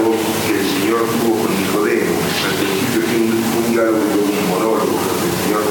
diálogo 0.00 0.16
que 0.46 0.54
el 0.56 0.66
Señor 0.66 1.00
tuvo 1.20 1.44
con 1.44 1.50
Nicodemo. 1.56 2.16
Al 2.48 2.54
principio 2.56 3.00
fue 3.04 3.16
un, 3.20 3.32
un 3.36 3.72
diálogo 3.72 4.00
y 4.00 4.32
un 4.32 4.48
monólogo, 4.48 4.96
donde 4.96 5.26
el 5.28 5.36
Señor 5.44 5.64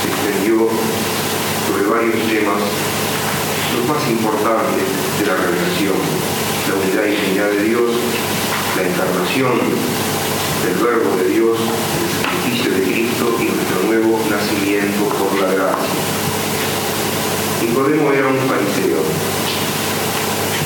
se 0.00 0.08
extendió 0.08 0.68
sobre 1.68 1.84
varios 1.88 2.20
temas, 2.28 2.62
los 3.76 3.84
más 3.88 4.02
importantes 4.08 4.88
de 5.20 5.24
la 5.26 5.36
revelación, 5.36 5.98
la 6.68 6.74
unidad 6.80 7.04
y 7.04 7.12
dignidad 7.12 7.50
de 7.50 7.62
Dios, 7.64 7.90
la 8.76 8.82
encarnación 8.88 9.54
del 10.64 10.76
Verbo 10.80 11.16
de 11.16 11.28
Dios, 11.28 11.58
el 11.60 12.08
sacrificio 12.24 12.72
de 12.72 12.82
Cristo 12.82 13.24
y 13.38 13.44
nuestro 13.52 13.78
nuevo 13.84 14.20
nacimiento 14.30 15.04
por 15.12 15.32
la 15.40 15.52
gracia. 15.52 15.98
Nicodemo 17.60 18.12
era 18.12 18.28
un 18.28 18.38
fariseo 18.48 19.02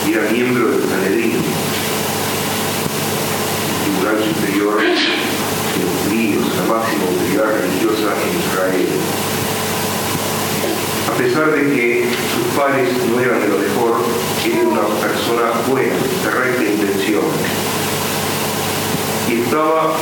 y 0.07 0.12
era 0.12 0.30
miembro 0.30 0.69
del 0.69 0.89
Sanedrín, 0.89 1.43
Tribunal 3.83 4.34
Superior 4.34 4.80
de 4.80 4.89
los 5.83 5.95
Judíos, 6.05 6.45
la 6.56 6.74
máxima 6.74 7.05
autoridad 7.06 7.51
religiosa 7.61 8.15
en 8.19 8.38
Israel. 8.38 8.88
A 11.09 11.15
pesar 11.19 11.51
de 11.52 11.74
que 11.74 12.09
sus 12.34 12.47
padres 12.59 12.88
no 13.11 13.20
eran 13.20 13.41
de 13.41 13.48
lo 13.48 13.59
mejor, 13.59 14.02
era 14.45 14.69
una 14.69 14.87
persona 15.01 15.51
buena, 15.69 15.95
de 15.95 16.30
recta 16.30 16.62
intención. 16.62 17.23
Y 19.29 19.42
estaba 19.42 19.95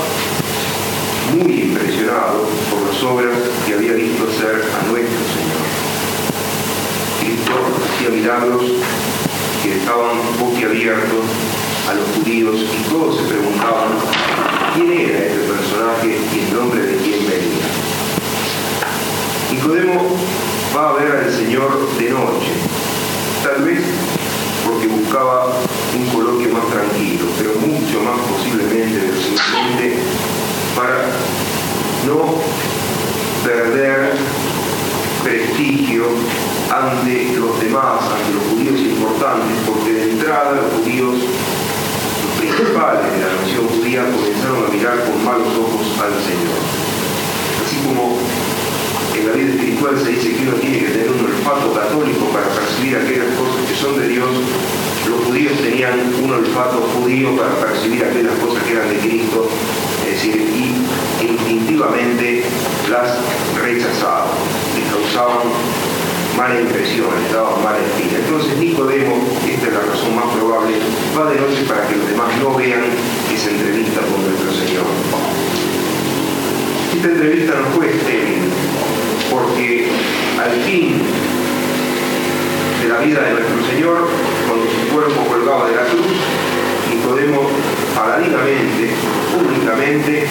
muy 1.34 1.62
impresionado 1.62 2.48
por 2.70 2.82
las 2.86 3.02
obras 3.02 3.36
que 3.66 3.74
había 3.74 3.92
visto 3.92 4.24
hacer 4.24 4.64
a 4.80 4.86
nuestro 4.88 5.20
Señor. 5.34 5.64
Cristo 7.20 7.52
que 9.62 9.78
estaban 9.78 10.18
boquiabiertos 10.38 11.24
a 11.88 11.94
los 11.94 12.04
judíos 12.16 12.56
y 12.60 12.90
todos 12.90 13.16
se 13.16 13.22
preguntaban 13.22 13.92
quién 14.74 14.92
era 14.92 15.18
este 15.20 15.38
personaje 15.38 16.18
y 16.34 16.38
en 16.40 16.54
nombre 16.54 16.82
de 16.82 16.96
quién 16.96 17.20
venía. 17.20 17.64
Nicodemo 19.50 20.16
va 20.76 20.90
a 20.90 20.92
ver 20.92 21.12
al 21.12 21.32
Señor 21.32 21.70
de 21.98 22.10
noche, 22.10 22.52
tal 23.42 23.64
vez 23.64 23.80
porque 24.66 24.86
buscaba 24.88 25.56
un 25.96 26.06
coloquio 26.10 26.52
más 26.52 26.66
tranquilo, 26.68 27.24
pero 27.38 27.54
mucho 27.54 28.02
más 28.02 28.20
posiblemente, 28.28 29.12
simplemente 29.16 29.98
para 30.76 31.06
no 32.06 32.34
perder 33.42 34.12
prestigio 35.24 36.04
ante 36.70 37.34
los 37.34 37.60
demás, 37.60 37.98
ante 38.06 38.30
los 38.30 38.44
judíos 38.54 38.78
importantes, 38.78 39.58
porque 39.66 39.92
de 39.92 40.10
entrada 40.12 40.54
los 40.54 40.70
judíos, 40.78 41.18
los 41.18 42.32
principales 42.38 43.10
de 43.10 43.18
la 43.18 43.34
nación 43.34 43.66
judía, 43.66 44.06
comenzaron 44.06 44.64
a 44.64 44.68
mirar 44.70 45.04
con 45.04 45.18
malos 45.24 45.50
ojos 45.58 45.86
al 45.98 46.14
Señor. 46.22 46.62
Así 47.58 47.76
como 47.82 48.18
en 49.18 49.26
la 49.26 49.32
vida 49.34 49.50
espiritual 49.50 49.98
se 49.98 50.10
dice 50.14 50.30
que 50.30 50.42
uno 50.46 50.56
tiene 50.62 50.78
que 50.78 50.90
tener 50.94 51.10
un 51.10 51.26
olfato 51.26 51.74
católico 51.74 52.26
para 52.30 52.46
percibir 52.46 52.96
aquellas 52.96 53.34
cosas 53.34 53.66
que 53.66 53.74
son 53.74 53.98
de 53.98 54.08
Dios, 54.08 54.30
los 55.10 55.24
judíos 55.26 55.58
tenían 55.58 55.98
un 56.22 56.30
olfato 56.30 56.86
judío 56.94 57.34
para 57.36 57.50
percibir 57.58 58.04
aquellas 58.04 58.38
cosas 58.38 58.62
que 58.62 58.72
eran 58.72 58.88
de 58.88 58.98
Cristo, 58.98 59.48
es 60.06 60.12
decir, 60.14 60.36
y 60.38 61.26
instintivamente 61.26 62.44
las 62.88 63.18
rechazaban, 63.58 64.30
les 64.78 64.86
causaban 64.86 65.89
mala 66.36 66.60
impresión, 66.60 67.08
les 67.22 67.32
daban 67.32 67.62
mala 67.62 67.78
espina. 67.78 68.18
Entonces 68.18 68.56
Nicodemo, 68.58 69.16
esta 69.48 69.66
es 69.66 69.72
la 69.72 69.80
razón 69.80 70.16
más 70.16 70.26
probable, 70.36 70.76
va 71.16 71.30
de 71.30 71.40
noche 71.40 71.64
para 71.68 71.86
que 71.86 71.96
los 71.96 72.08
demás 72.08 72.28
no 72.40 72.54
vean 72.54 72.84
esa 73.32 73.50
entrevista 73.50 74.00
con 74.00 74.24
nuestro 74.24 74.52
Señor. 74.52 74.86
Esta 76.94 77.08
entrevista 77.08 77.54
no 77.60 77.66
fue 77.76 77.90
estéril, 77.90 78.50
porque 79.30 79.88
al 80.42 80.52
fin 80.62 81.02
de 82.82 82.88
la 82.88 82.98
vida 82.98 83.22
de 83.22 83.32
nuestro 83.32 83.64
Señor, 83.70 84.08
cuando 84.48 84.66
su 84.66 84.94
cuerpo 84.94 85.24
colgaba 85.26 85.68
de 85.68 85.76
la 85.76 85.84
cruz, 85.84 86.16
Nicodemo 86.90 87.48
paladinamente, 87.94 88.90
públicamente, 89.32 90.26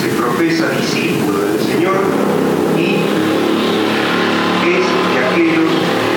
se 0.00 0.08
profesa 0.08 0.70
discípulo 0.70 1.40
del 1.40 1.60
Señor 1.60 1.96
y 2.76 2.96
es 4.66 4.86
de 5.14 5.18
aquellos 5.26 5.70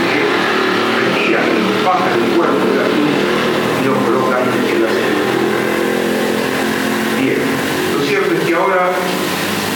que 0.10 0.22
retiran 1.06 1.46
y 1.46 1.86
bajan 1.86 2.14
el 2.18 2.30
cuerpo 2.36 2.66
de 2.66 2.76
la 2.82 2.88
cruz 2.90 3.14
y 3.80 3.86
lo 3.86 3.94
colocan 4.06 4.42
en 4.42 4.82
la 4.82 4.90
sepultura. 4.90 5.60
Bien, 7.22 7.42
lo 7.94 8.02
cierto 8.06 8.34
es 8.34 8.42
que 8.42 8.56
ahora 8.56 8.92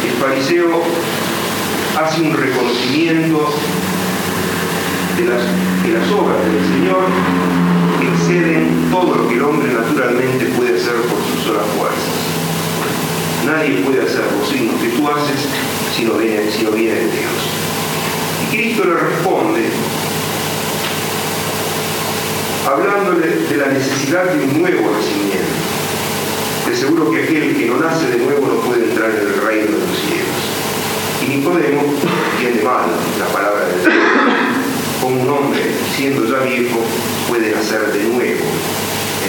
el 0.04 0.12
fariseo 0.20 0.82
hace 2.02 2.22
un 2.22 2.34
reconocimiento 2.34 3.54
de 5.18 5.26
las, 5.26 5.44
de 5.84 5.92
las 5.94 6.12
obras 6.12 6.42
del 6.42 6.66
Señor 6.74 7.06
que 8.00 8.08
exceden 8.08 8.90
todo 8.90 9.16
lo 9.16 9.28
que 9.28 9.36
el 9.36 9.44
hombre 9.44 9.72
naturalmente 9.72 10.46
puede 10.58 10.76
hacer 10.78 10.96
por 11.04 11.20
sus 11.30 11.46
solas 11.46 11.68
fuerzas. 11.78 12.10
Nadie 13.46 13.84
puede 13.84 14.02
hacer 14.02 14.26
los 14.40 14.50
signos 14.50 14.82
que 14.82 14.90
tú 14.90 15.08
haces 15.10 15.46
si 15.96 16.06
no 16.06 16.16
viene 16.16 16.42
de 16.42 17.12
Dios. 17.12 17.63
Cristo 18.54 18.84
le 18.84 18.94
responde 18.94 19.62
hablándole 22.68 23.28
de 23.50 23.58
la 23.58 23.68
necesidad 23.70 24.26
de 24.26 24.46
un 24.46 24.62
nuevo 24.62 24.92
nacimiento. 24.92 25.58
De 26.68 26.76
seguro 26.76 27.10
que 27.10 27.24
aquel 27.24 27.58
que 27.58 27.66
no 27.66 27.78
nace 27.78 28.12
de 28.12 28.18
nuevo 28.18 28.46
no 28.46 28.62
puede 28.62 28.92
entrar 28.92 29.10
en 29.10 29.18
el 29.18 29.42
reino 29.42 29.72
de 29.72 29.88
los 29.88 29.98
cielos. 29.98 30.38
Y 31.26 31.36
Nicodemo 31.36 31.82
entiende 32.36 32.64
mal 32.64 32.92
la 33.18 33.26
palabra 33.34 33.66
de 33.66 33.82
Dios. 33.82 33.94
Como 35.02 35.22
un 35.24 35.30
hombre, 35.30 35.62
siendo 35.96 36.24
ya 36.26 36.46
viejo, 36.46 36.78
puede 37.28 37.56
nacer 37.56 37.92
de 37.92 38.04
nuevo. 38.04 38.46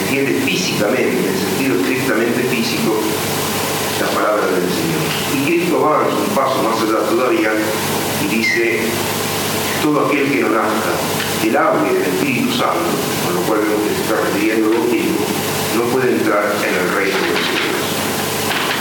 Entiende 0.03 0.33
físicamente, 0.45 1.27
en 1.27 1.49
sentido 1.49 1.81
estrictamente 1.81 2.43
físico, 2.43 3.01
la 3.99 4.07
palabra 4.07 4.45
del 4.45 4.69
Señor. 4.69 5.01
Y 5.33 5.45
Cristo 5.45 5.83
avanza 5.83 6.15
un 6.15 6.35
paso 6.35 6.61
más 6.61 6.79
allá 6.79 7.09
todavía 7.09 7.51
y 8.23 8.27
dice, 8.27 8.79
todo 9.85 10.07
aquel 10.07 10.25
que 10.25 10.41
no 10.41 10.49
nazca 10.49 10.97
del 11.43 11.55
agua 11.55 11.85
y 11.85 11.93
del 11.93 12.01
Espíritu 12.01 12.49
Santo, 12.57 12.89
con 13.21 13.35
lo 13.37 13.41
cual 13.45 13.59
vemos 13.61 13.85
que 13.85 13.93
se 13.93 14.01
está 14.01 14.17
refiriendo 14.17 14.65
al 14.65 14.81
bautismo, 14.81 15.21
no 15.77 15.83
puede 15.93 16.09
entrar 16.09 16.41
en 16.41 16.73
el 16.73 16.87
reino 16.97 17.21
de 17.21 17.29
los 17.29 17.45
cielos. 17.45 17.85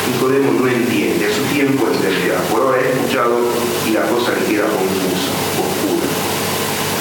Nicodemo 0.08 0.48
no 0.56 0.66
entiende, 0.66 1.28
a 1.28 1.32
su 1.36 1.44
tiempo 1.52 1.84
entenderá. 1.92 2.40
Por 2.48 2.62
ahora 2.62 2.80
ha 2.80 2.88
escuchado 2.88 3.36
y 3.84 3.90
la 3.92 4.08
cosa 4.08 4.32
le 4.32 4.48
queda 4.48 4.64
confusa, 4.64 5.28
oscura. 5.60 6.08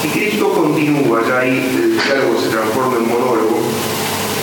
Y 0.04 0.08
Cristo 0.12 0.52
continúa, 0.52 1.24
ya 1.24 1.40
ahí 1.40 1.56
el 1.72 1.96
diálogo 1.96 2.36
se 2.44 2.48
transforma 2.52 3.00
en 3.00 3.08
monólogo, 3.08 3.56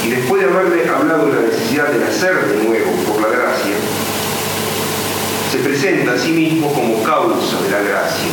y 0.04 0.10
después 0.10 0.42
de 0.42 0.50
haberle 0.50 0.90
hablado 0.90 1.30
de 1.30 1.38
la 1.38 1.48
necesidad 1.54 1.94
de 1.94 2.00
nacer 2.02 2.34
de 2.50 2.64
nuevo 2.66 2.90
por 3.06 3.22
la 3.22 3.30
gracia, 3.30 3.78
se 5.52 5.58
presenta 5.60 6.14
a 6.14 6.18
sí 6.18 6.32
mismo 6.32 6.74
como 6.74 7.04
causa 7.04 7.62
de 7.62 7.70
la 7.70 7.82
gracia, 7.86 8.32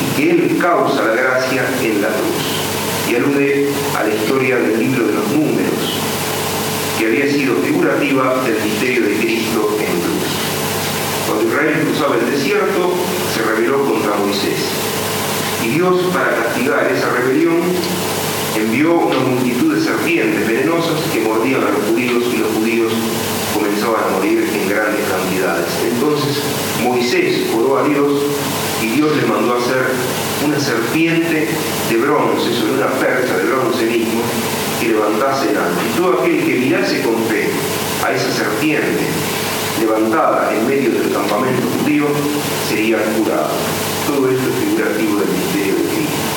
y 0.00 0.16
que 0.16 0.30
Él 0.30 0.58
causa 0.60 1.02
la 1.02 1.14
gracia 1.14 1.64
en 1.82 2.02
la 2.02 2.08
cruz. 2.08 3.10
Y 3.10 3.14
alude 3.16 3.68
a 3.96 4.04
la 4.04 4.14
historia 4.14 4.56
del 4.56 4.78
libro 4.78 5.06
de 5.06 5.14
los 5.14 5.28
números, 5.28 5.98
que 6.98 7.06
había 7.06 7.26
sido 7.26 7.56
figurativa 7.56 8.42
del 8.44 8.62
misterio 8.62 9.02
de 9.02 9.16
Cristo 9.16 9.76
en 9.80 10.00
cruz. 10.00 10.28
Cuando 11.26 11.48
Israel 11.48 11.84
cruzaba 11.86 12.16
el 12.16 12.30
desierto, 12.30 12.94
se 13.34 13.42
rebeló 13.42 13.84
contra 13.84 14.16
Moisés. 14.16 14.60
Y 15.64 15.68
Dios, 15.70 16.00
para 16.12 16.36
castigar 16.36 16.90
esa 16.92 17.10
rebelión, 17.10 17.62
envió 18.56 18.94
una 18.94 19.18
multitud 19.20 19.74
de 19.74 19.82
serpientes 19.82 20.46
venenosas 20.46 21.00
que 21.12 21.20
mordían 21.20 21.62
a 21.62 21.70
los 21.70 21.84
judíos 21.90 22.24
y 22.32 22.38
los 22.38 22.52
judíos 22.52 22.92
comenzaban 23.54 24.04
a 24.04 24.16
morir 24.16 24.48
en 24.52 24.68
grandes 24.68 25.04
cantidades. 25.08 25.66
Entonces 25.92 26.42
Moisés 26.82 27.46
oró 27.54 27.78
a 27.78 27.88
Dios 27.88 28.22
y 28.82 28.86
Dios 28.86 29.16
le 29.16 29.22
mandó 29.26 29.56
hacer 29.56 29.86
una 30.44 30.60
serpiente 30.60 31.48
de 31.90 31.96
bronce 31.96 32.54
sobre 32.54 32.74
una 32.74 32.86
percha 32.86 33.36
de 33.36 33.44
bronce 33.44 33.84
mismo 33.86 34.22
que 34.80 34.88
levantase 34.88 35.50
en 35.50 35.56
alto. 35.56 35.80
Y 35.84 35.96
todo 35.96 36.20
aquel 36.20 36.44
que 36.44 36.54
mirase 36.60 37.02
con 37.02 37.16
fe 37.26 37.50
a 38.04 38.12
esa 38.12 38.30
serpiente 38.32 39.02
levantada 39.80 40.54
en 40.54 40.66
medio 40.66 40.90
del 40.90 41.12
campamento 41.12 41.62
judío 41.80 42.06
sería 42.68 42.98
curado. 43.16 43.50
Todo 44.06 44.30
esto 44.30 44.48
es 44.48 44.54
figurativo 44.64 45.20
del 45.20 45.28
misterio 45.28 45.74
de 45.74 45.84
Cristo. 45.94 46.28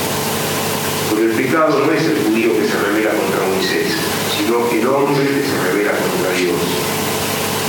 Porque 1.10 1.26
el 1.26 1.32
pecado 1.32 1.86
no 1.86 1.92
es 1.92 2.04
el 2.04 2.18
judío 2.26 2.58
que 2.58 2.68
se 2.68 2.78
revela 2.80 3.12
contra 3.12 3.48
Moisés, 3.54 3.94
sino 4.38 4.70
el 4.72 4.88
hombre 4.88 5.26
que 5.26 5.46
se 5.46 5.58
revela 5.70 5.92
contra 5.92 6.32
Dios. 6.38 6.62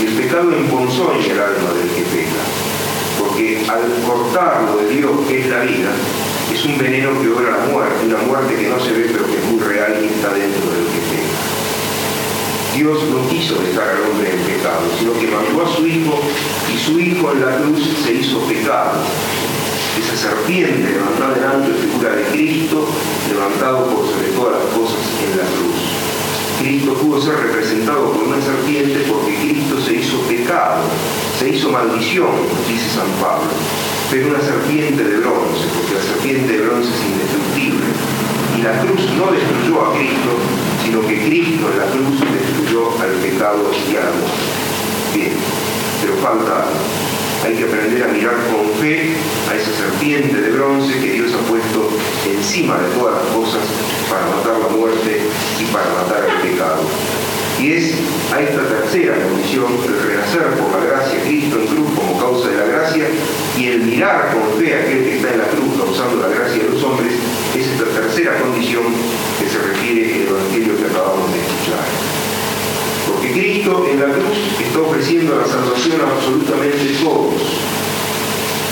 Y 0.00 0.06
el 0.06 0.14
pecado 0.14 0.52
emponzoña 0.52 1.26
el 1.26 1.40
alma 1.40 1.70
del 1.76 1.88
que 1.90 2.02
peca, 2.08 2.42
porque 3.32 3.64
al 3.66 4.04
cortarlo 4.06 4.76
de 4.76 4.94
Dios, 4.94 5.10
que 5.26 5.40
es 5.40 5.46
la 5.48 5.60
vida, 5.60 5.90
es 6.52 6.64
un 6.66 6.76
veneno 6.76 7.10
que 7.20 7.28
obra 7.28 7.56
la 7.56 7.72
muerte, 7.72 8.06
una 8.06 8.18
muerte 8.28 8.56
que 8.56 8.68
no 8.68 8.78
se 8.78 8.92
ve 8.92 9.08
pero 9.10 9.26
que 9.26 9.38
es 9.38 9.44
muy 9.44 9.60
real 9.60 9.96
y 10.02 10.06
está 10.06 10.34
dentro 10.34 10.68
del 10.70 10.84
que 10.92 11.00
peca. 11.08 11.40
Dios 12.76 12.98
no 13.08 13.28
quiso 13.28 13.54
dejar 13.56 13.88
al 13.88 14.10
hombre 14.10 14.32
en 14.32 14.40
pecado, 14.40 14.84
sino 14.98 15.12
que 15.14 15.28
mandó 15.28 15.64
a 15.64 15.76
su 15.76 15.86
Hijo 15.86 16.20
y 16.74 16.78
su 16.78 17.00
Hijo 17.00 17.32
en 17.32 17.40
la 17.40 17.56
cruz 17.56 17.80
se 18.04 18.12
hizo 18.12 18.40
pecado. 18.40 19.00
Esa 19.98 20.28
serpiente 20.28 20.92
levantada 20.92 21.36
en 21.36 21.44
alto 21.44 21.70
figura 21.80 22.14
de 22.14 22.24
Cristo, 22.24 22.86
levantado 23.28 23.86
por 23.86 24.06
sobre 24.08 24.28
todas 24.28 24.60
las 24.60 24.74
cosas 24.76 25.00
en 25.24 25.38
la 25.38 25.44
cruz. 25.44 26.02
Cristo 26.60 26.94
pudo 26.94 27.20
ser 27.20 27.36
representado 27.36 28.12
por 28.12 28.24
una 28.24 28.40
serpiente 28.42 29.04
porque 29.08 29.34
Cristo 29.36 29.80
se 29.80 29.94
hizo 29.94 30.20
pecado, 30.28 30.82
se 31.42 31.48
hizo 31.48 31.70
maldición, 31.70 32.30
dice 32.68 32.88
San 32.94 33.10
Pablo, 33.18 33.50
pero 34.12 34.28
una 34.28 34.38
serpiente 34.38 35.02
de 35.02 35.16
bronce, 35.18 35.66
porque 35.74 35.94
la 35.98 36.02
serpiente 36.02 36.52
de 36.52 36.62
bronce 36.62 36.90
es 36.94 37.02
indestructible. 37.02 37.86
Y 38.56 38.62
la 38.62 38.78
cruz 38.78 39.02
no 39.18 39.32
destruyó 39.32 39.82
a 39.82 39.92
Cristo, 39.92 40.38
sino 40.84 41.00
que 41.02 41.26
Cristo 41.26 41.66
en 41.66 41.78
la 41.82 41.86
cruz 41.90 42.14
destruyó 42.22 42.94
al 43.02 43.10
pecado 43.18 43.58
y 43.74 43.96
a 43.96 44.06
la 44.06 44.12
muerte. 44.14 44.54
Bien, 45.14 45.34
pero 46.00 46.14
falta 46.22 46.70
Hay 47.44 47.56
que 47.56 47.64
aprender 47.64 48.04
a 48.04 48.08
mirar 48.14 48.36
con 48.46 48.70
fe 48.78 49.16
a 49.50 49.56
esa 49.56 49.72
serpiente 49.74 50.40
de 50.40 50.50
bronce 50.52 50.94
que 51.00 51.12
Dios 51.12 51.34
ha 51.34 51.42
puesto 51.50 51.90
encima 52.24 52.78
de 52.78 52.86
todas 52.94 53.18
las 53.18 53.34
cosas 53.34 53.66
para 54.08 54.30
matar 54.30 54.62
la 54.62 54.76
muerte 54.76 55.26
y 55.58 55.64
para 55.74 55.90
matar 55.90 56.22
el 56.22 56.50
pecado. 56.50 56.86
Y 57.60 57.72
es 57.72 57.94
a 58.32 58.40
esta 58.40 58.62
tercera 58.66 59.14
condición, 59.22 59.72
el 59.86 60.08
renacer 60.08 60.58
por 60.58 60.72
la 60.72 60.84
gracia 60.84 61.22
Cristo 61.22 61.60
en 61.60 61.66
cruz 61.66 61.90
como 61.94 62.18
causa 62.18 62.48
de 62.48 62.56
la 62.56 62.64
gracia 62.64 63.04
y 63.58 63.66
el 63.66 63.82
mirar 63.82 64.32
con 64.32 64.58
fe 64.58 64.74
a 64.74 64.80
aquel 64.80 65.04
que 65.04 65.16
está 65.16 65.30
en 65.32 65.38
la 65.38 65.48
cruz 65.48 65.78
causando 65.78 66.26
la 66.26 66.34
gracia 66.34 66.64
de 66.64 66.70
los 66.70 66.82
hombres, 66.82 67.12
es 67.54 67.66
esta 67.66 67.84
tercera 67.84 68.38
condición 68.38 68.82
que 69.38 69.48
se 69.48 69.58
refiere 69.58 70.22
el 70.22 70.28
Evangelio 70.28 70.76
que 70.76 70.86
acabamos 70.86 71.32
de 71.32 71.38
escuchar. 71.38 71.84
Porque 73.06 73.32
Cristo 73.32 73.86
en 73.90 74.00
la 74.00 74.06
cruz 74.06 74.38
está 74.60 74.80
ofreciendo 74.80 75.36
la 75.36 75.46
salvación 75.46 76.00
a 76.00 76.10
absolutamente 76.14 76.96
todos. 77.02 77.42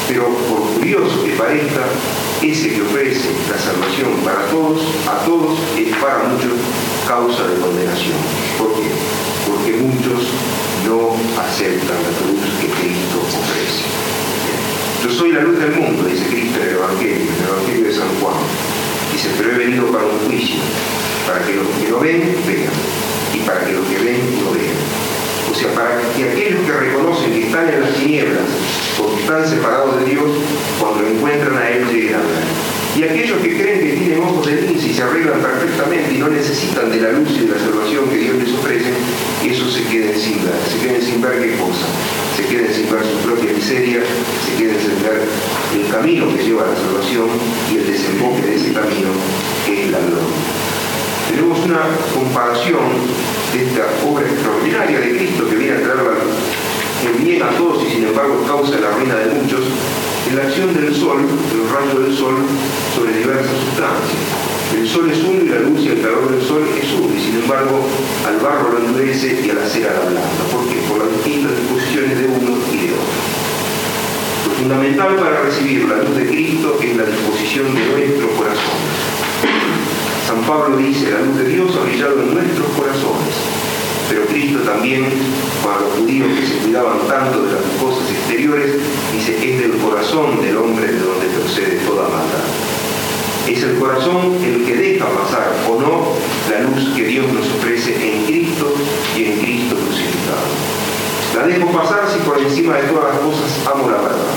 Pero 0.09 0.27
por 0.49 0.75
curioso 0.75 1.23
que 1.23 1.33
parezca, 1.33 1.87
ese 2.43 2.75
que 2.75 2.83
ofrece 2.83 3.31
la 3.49 3.59
salvación 3.59 4.11
para 4.25 4.47
todos, 4.51 4.83
a 5.07 5.25
todos, 5.25 5.59
es 5.79 5.95
para 5.97 6.25
muchos 6.25 6.59
causa 7.07 7.47
de 7.47 7.61
condenación. 7.61 8.19
¿Por 8.59 8.75
qué? 8.75 8.91
Porque 9.47 9.73
muchos 9.79 10.35
no 10.87 11.15
aceptan 11.39 12.03
la 12.03 12.13
cruz 12.19 12.43
que 12.61 12.69
Cristo 12.75 13.23
ofrece. 13.23 13.87
Yo 15.05 15.11
soy 15.11 15.33
la 15.33 15.43
luz 15.43 15.59
del 15.61 15.73
mundo, 15.73 16.09
dice 16.09 16.27
Cristo 16.27 16.59
en 16.61 16.69
el 16.71 16.75
Evangelio, 16.75 17.31
en 17.31 17.39
el 17.39 17.49
Evangelio 17.51 17.85
de 17.87 17.95
San 17.95 18.11
Juan. 18.21 18.41
Dice, 19.13 19.29
pero 19.37 19.53
he 19.53 19.59
venido 19.59 19.87
para 19.93 20.05
un 20.05 20.19
juicio, 20.27 20.57
para 21.27 21.45
que 21.47 21.55
los 21.55 21.69
que 21.79 21.89
no 21.89 22.01
ven, 22.01 22.35
vean 22.47 23.01
y 23.35 23.39
para 23.47 23.65
que 23.65 23.73
los 23.73 23.87
que 23.87 23.99
ven 23.99 24.21
no 24.43 24.51
vean. 24.53 25.01
O 25.51 25.55
sea, 25.55 25.75
para 25.75 25.99
que 26.17 26.31
aquellos 26.31 26.61
que 26.65 26.73
reconocen 26.73 27.33
que 27.33 27.47
están 27.47 27.69
en 27.69 27.81
las 27.81 27.95
tinieblas, 27.95 28.47
porque 28.97 29.21
están 29.21 29.49
separados 29.49 29.99
de 29.99 30.11
Dios, 30.11 30.31
cuando 30.79 31.07
encuentran 31.07 31.59
a 31.59 31.71
Él 31.71 31.87
lleguen 31.91 32.15
a 32.15 32.19
ver. 32.19 32.71
Y 32.97 33.03
aquellos 33.05 33.39
que 33.39 33.57
creen 33.57 33.81
que 33.81 33.97
tienen 33.97 34.23
ojos 34.23 34.47
de 34.47 34.63
lince 34.63 34.89
y 34.89 34.95
se 34.95 35.03
arreglan 35.03 35.41
perfectamente 35.41 36.15
y 36.15 36.19
no 36.19 36.29
necesitan 36.29 36.91
de 36.91 37.01
la 37.01 37.13
luz 37.13 37.31
y 37.31 37.47
de 37.47 37.55
la 37.55 37.59
salvación 37.59 38.09
que 38.11 38.17
Dios 38.17 38.37
les 38.37 38.53
ofrece, 38.53 38.91
esos 39.45 39.73
se 39.73 39.85
queden 39.85 40.19
sin 40.19 40.45
ver. 40.45 40.59
Se 40.71 40.79
queden 40.87 41.03
sin 41.03 41.21
ver 41.21 41.41
qué 41.41 41.57
cosa. 41.57 41.87
Se 42.37 42.47
queden 42.47 42.75
sin 42.75 42.91
ver 42.91 43.03
su 43.03 43.17
propia 43.27 43.53
miseria, 43.53 44.01
se 44.45 44.63
queden 44.63 44.81
sin 44.81 45.03
ver 45.03 45.23
el 45.75 45.91
camino 45.91 46.35
que 46.35 46.43
lleva 46.43 46.63
a 46.65 46.67
la 46.67 46.77
salvación 46.77 47.29
y 47.73 47.77
el 47.77 47.87
desemboque 47.87 48.43
de 48.43 48.57
ese 48.57 48.73
camino 48.73 49.11
que 49.67 49.85
es 49.85 49.91
la 49.91 49.99
gloria 49.99 50.61
tenemos 51.31 51.65
una 51.65 51.83
comparación 52.13 52.91
de 53.53 53.65
esta 53.65 53.87
obra 54.05 54.27
extraordinaria 54.27 55.01
de 55.01 55.17
Cristo 55.17 55.49
que 55.49 55.57
viene 55.57 55.77
a 55.77 55.81
traer 55.81 56.01
el 57.07 57.25
bien 57.25 57.43
a 57.43 57.51
todos 57.51 57.85
y 57.85 57.91
sin 57.91 58.05
embargo 58.05 58.45
causa 58.47 58.79
la 58.81 58.91
ruina 58.91 59.15
de 59.15 59.35
muchos, 59.41 59.63
en 60.29 60.37
la 60.37 60.43
acción 60.43 60.75
del 60.75 60.95
sol, 60.95 61.19
de 61.23 61.57
los 61.57 61.71
rayos 61.71 62.03
del 62.05 62.17
sol, 62.17 62.35
sobre 62.95 63.19
diversas 63.19 63.57
sustancias. 63.65 64.21
El 64.77 64.89
sol 64.89 65.11
es 65.11 65.23
uno 65.25 65.43
y 65.43 65.49
la 65.49 65.61
luz 65.61 65.81
y 65.81 65.89
el 65.89 66.03
calor 66.03 66.31
del 66.31 66.43
sol 66.43 66.63
es 66.77 66.93
uno, 66.93 67.15
y 67.15 67.21
sin 67.21 67.41
al 67.61 68.39
barro 68.41 68.73
lo 68.73 68.79
endurece 68.79 69.43
y 69.45 69.51
a 69.51 69.55
la 69.55 69.67
cera 69.69 69.93
la 69.93 70.11
blanda. 70.11 70.45
¿Por 70.51 70.67
qué? 70.69 70.81
Por 70.89 70.99
las 70.99 71.13
distintas 71.13 71.53
disposiciones 71.59 72.19
de 72.19 72.25
uno 72.25 72.57
y 72.73 72.77
de 72.87 72.93
otro. 72.93 73.21
Lo 74.47 74.53
fundamental 74.55 75.17
para 75.17 75.43
recibir 75.43 75.85
la 75.89 75.97
luz 75.97 76.17
de 76.17 76.27
Cristo 76.27 76.79
es 76.81 76.97
la 76.97 77.05
disposición 77.05 77.75
de 77.75 77.85
nuestro 77.85 78.29
corazón. 78.31 78.81
San 80.27 80.41
Pablo 80.47 80.77
dice, 80.79 81.11
la 81.11 81.21
luz 81.21 81.37
de 81.37 81.45
Dios 81.45 81.77
ha 81.77 81.85
brillado 81.85 82.23
en 82.23 82.35
nuestros 82.35 82.67
corazones. 82.69 83.35
Pero 84.09 84.25
Cristo 84.27 84.61
también, 84.61 85.05
para 85.63 85.81
los 85.81 85.93
judíos 85.99 86.29
que 86.39 86.47
se 86.47 86.57
cuidaban 86.65 86.99
tanto 87.09 87.45
de 87.45 87.53
las 87.53 87.63
cosas 87.81 88.11
exteriores, 88.11 88.77
dice, 89.13 89.37
es 89.37 89.61
del 89.61 89.77
corazón 89.79 90.41
del 90.41 90.57
hombre 90.57 90.87
de 90.87 90.99
donde 90.99 91.27
procede 91.27 91.77
toda 91.87 92.09
maldad. 92.09 92.80
Es 93.51 93.65
el 93.65 93.81
corazón 93.81 94.39
el 94.45 94.65
que 94.65 94.77
deja 94.77 95.07
pasar 95.07 95.51
o 95.69 95.81
no 95.81 96.15
la 96.49 96.61
luz 96.63 96.95
que 96.95 97.05
Dios 97.05 97.27
nos 97.33 97.49
ofrece 97.49 97.97
en 97.97 98.25
Cristo 98.25 98.73
y 99.17 99.25
en 99.25 99.39
Cristo 99.41 99.75
crucificado. 99.75 100.47
La 101.35 101.47
dejo 101.49 101.67
pasar 101.73 102.09
si 102.09 102.21
por 102.21 102.39
encima 102.39 102.77
de 102.77 102.85
todas 102.85 103.13
las 103.13 103.19
cosas 103.19 103.67
amo 103.67 103.91
la 103.91 103.97
verdad. 104.03 104.35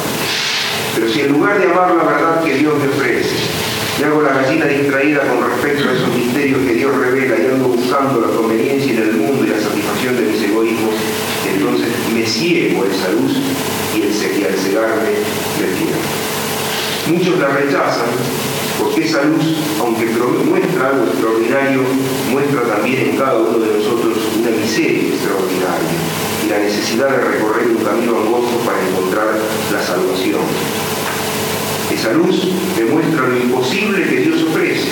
Pero 0.95 1.09
si 1.09 1.21
en 1.21 1.33
lugar 1.33 1.59
de 1.59 1.65
amar 1.65 1.93
la 1.93 2.03
verdad 2.03 2.43
que 2.43 2.55
Dios 2.55 2.73
me 2.79 2.87
ofrece, 2.87 3.35
y 3.99 4.03
hago 4.03 4.23
la 4.23 4.33
gallina 4.33 4.65
distraída 4.65 5.21
con 5.27 5.47
respecto 5.47 5.89
a 5.89 5.93
esos 5.93 6.09
misterios 6.15 6.59
que 6.65 6.73
Dios 6.73 6.97
revela 6.97 7.35
y 7.37 7.53
ando 7.53 7.67
buscando 7.67 8.19
la 8.19 8.35
conveniencia 8.35 8.93
en 8.93 8.97
el 8.97 9.13
mundo 9.13 9.45
y 9.45 9.49
la 9.49 9.59
satisfacción 9.59 10.17
de 10.17 10.23
mis 10.23 10.41
egoísmos, 10.41 10.95
entonces 11.53 11.89
me 12.11 12.25
ciego 12.25 12.83
a 12.83 12.87
esa 12.87 13.11
luz 13.11 13.37
y, 13.93 14.01
el, 14.01 14.45
al 14.47 14.57
cegarme 14.57 15.11
me 15.61 15.67
pierdo. 15.77 16.01
Muchos 17.05 17.39
la 17.39 17.49
rechazan 17.49 18.09
porque 18.83 19.05
esa 19.05 19.23
luz, 19.23 19.57
aunque 19.79 20.05
muestra 20.05 20.89
algo 20.89 21.05
extraordinario, 21.05 21.81
muestra 22.31 22.61
también 22.63 23.11
en 23.11 23.17
cada 23.17 23.39
uno 23.39 23.57
de 23.59 23.77
nosotros 23.77 24.17
una 24.37 24.51
miseria 24.51 25.09
extraordinaria 25.09 25.95
y 26.43 26.49
la 26.49 26.59
necesidad 26.59 27.09
de 27.09 27.17
recorrer 27.17 27.67
un 27.67 27.83
camino 27.83 28.17
angosto 28.19 28.57
para 28.65 28.77
encontrar 28.87 29.27
la 29.71 29.81
salvación. 29.81 30.41
Esa 31.93 32.13
luz 32.13 32.49
demuestra 32.75 33.27
lo 33.27 33.37
imposible 33.37 34.03
que 34.07 34.17
Dios 34.17 34.43
ofrece. 34.43 34.89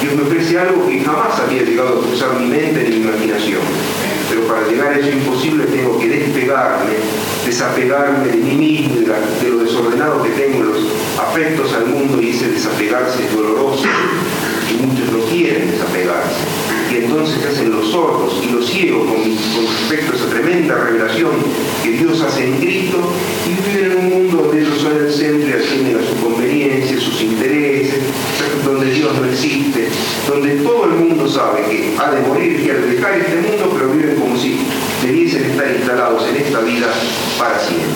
Dios 0.00 0.14
me 0.14 0.22
ofrece 0.22 0.58
algo 0.58 0.86
que 0.86 1.00
jamás 1.00 1.38
había 1.38 1.62
llegado 1.62 1.98
a 1.98 2.02
cruzar 2.02 2.40
mi 2.40 2.48
mente 2.48 2.88
ni 2.88 2.96
mi 2.96 3.02
imaginación. 3.02 3.60
Para 4.48 4.66
llegar 4.66 4.94
a 4.94 4.98
eso 4.98 5.10
imposible 5.10 5.66
tengo 5.66 5.98
que 5.98 6.08
despegarme, 6.08 6.92
desapegarme 7.44 8.28
de 8.28 8.36
mí 8.38 8.54
mismo, 8.54 9.00
de, 9.00 9.44
de 9.44 9.50
lo 9.50 9.58
desordenado 9.58 10.22
que 10.22 10.30
tengo, 10.30 10.62
los 10.62 10.78
afectos 11.20 11.74
al 11.74 11.86
mundo 11.86 12.22
y 12.22 12.30
ese 12.30 12.48
desapegarse 12.48 13.26
es 13.26 13.34
doloroso 13.34 13.84
y 14.70 14.86
muchos 14.86 15.12
no 15.12 15.18
quieren 15.26 15.70
desapegarse. 15.70 16.77
Y 16.90 17.04
entonces 17.04 17.40
se 17.42 17.48
hacen 17.48 17.70
los 17.70 17.90
sordos 17.90 18.42
y 18.42 18.50
los 18.50 18.66
ciegos 18.66 19.06
con, 19.06 19.22
respecto 19.22 20.12
a 20.12 20.16
esa 20.16 20.30
tremenda 20.30 20.74
revelación 20.74 21.32
que 21.82 21.90
Dios 21.90 22.20
hace 22.22 22.46
en 22.46 22.56
Cristo 22.58 23.12
y 23.46 23.70
viven 23.70 23.92
en 23.92 23.98
un 23.98 24.08
mundo 24.08 24.42
donde 24.42 24.62
ellos 24.62 24.80
son 24.80 24.96
el 24.96 25.12
centro 25.12 25.48
y 25.48 25.52
atienden 25.52 25.98
a 25.98 26.08
su 26.08 26.16
conveniencia, 26.24 26.98
sus 26.98 27.20
intereses, 27.20 28.00
donde 28.64 28.90
Dios 28.90 29.12
no 29.20 29.26
existe, 29.26 29.88
donde 30.26 30.56
todo 30.56 30.84
el 30.84 30.90
mundo 30.92 31.28
sabe 31.28 31.62
que 31.68 31.94
ha 31.98 32.10
de 32.10 32.26
morir 32.26 32.60
y 32.60 32.70
al 32.70 32.90
dejar 32.90 33.18
este 33.18 33.36
mundo, 33.36 33.70
pero 33.74 33.90
viven 33.90 34.16
como 34.16 34.36
si 34.38 34.58
debiesen 35.02 35.44
estar 35.44 35.70
instalados 35.70 36.26
en 36.28 36.36
esta 36.36 36.60
vida 36.60 36.88
para 37.38 37.58
siempre. 37.58 37.88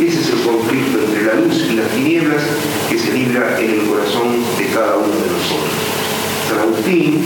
Ese 0.00 0.20
es 0.20 0.30
el 0.30 0.40
conflicto 0.40 0.98
entre 1.04 1.24
la 1.24 1.34
luz 1.34 1.66
y 1.70 1.74
las 1.74 1.88
tinieblas 1.90 2.42
que 2.88 2.98
se 2.98 3.12
libra 3.12 3.60
en 3.60 3.70
el 3.70 3.86
corazón 3.86 4.42
de 4.58 4.66
cada 4.74 4.96
uno 4.96 5.14
de 5.14 5.30
nosotros. 5.30 5.84
San 6.48 6.58
Agustín, 6.58 7.24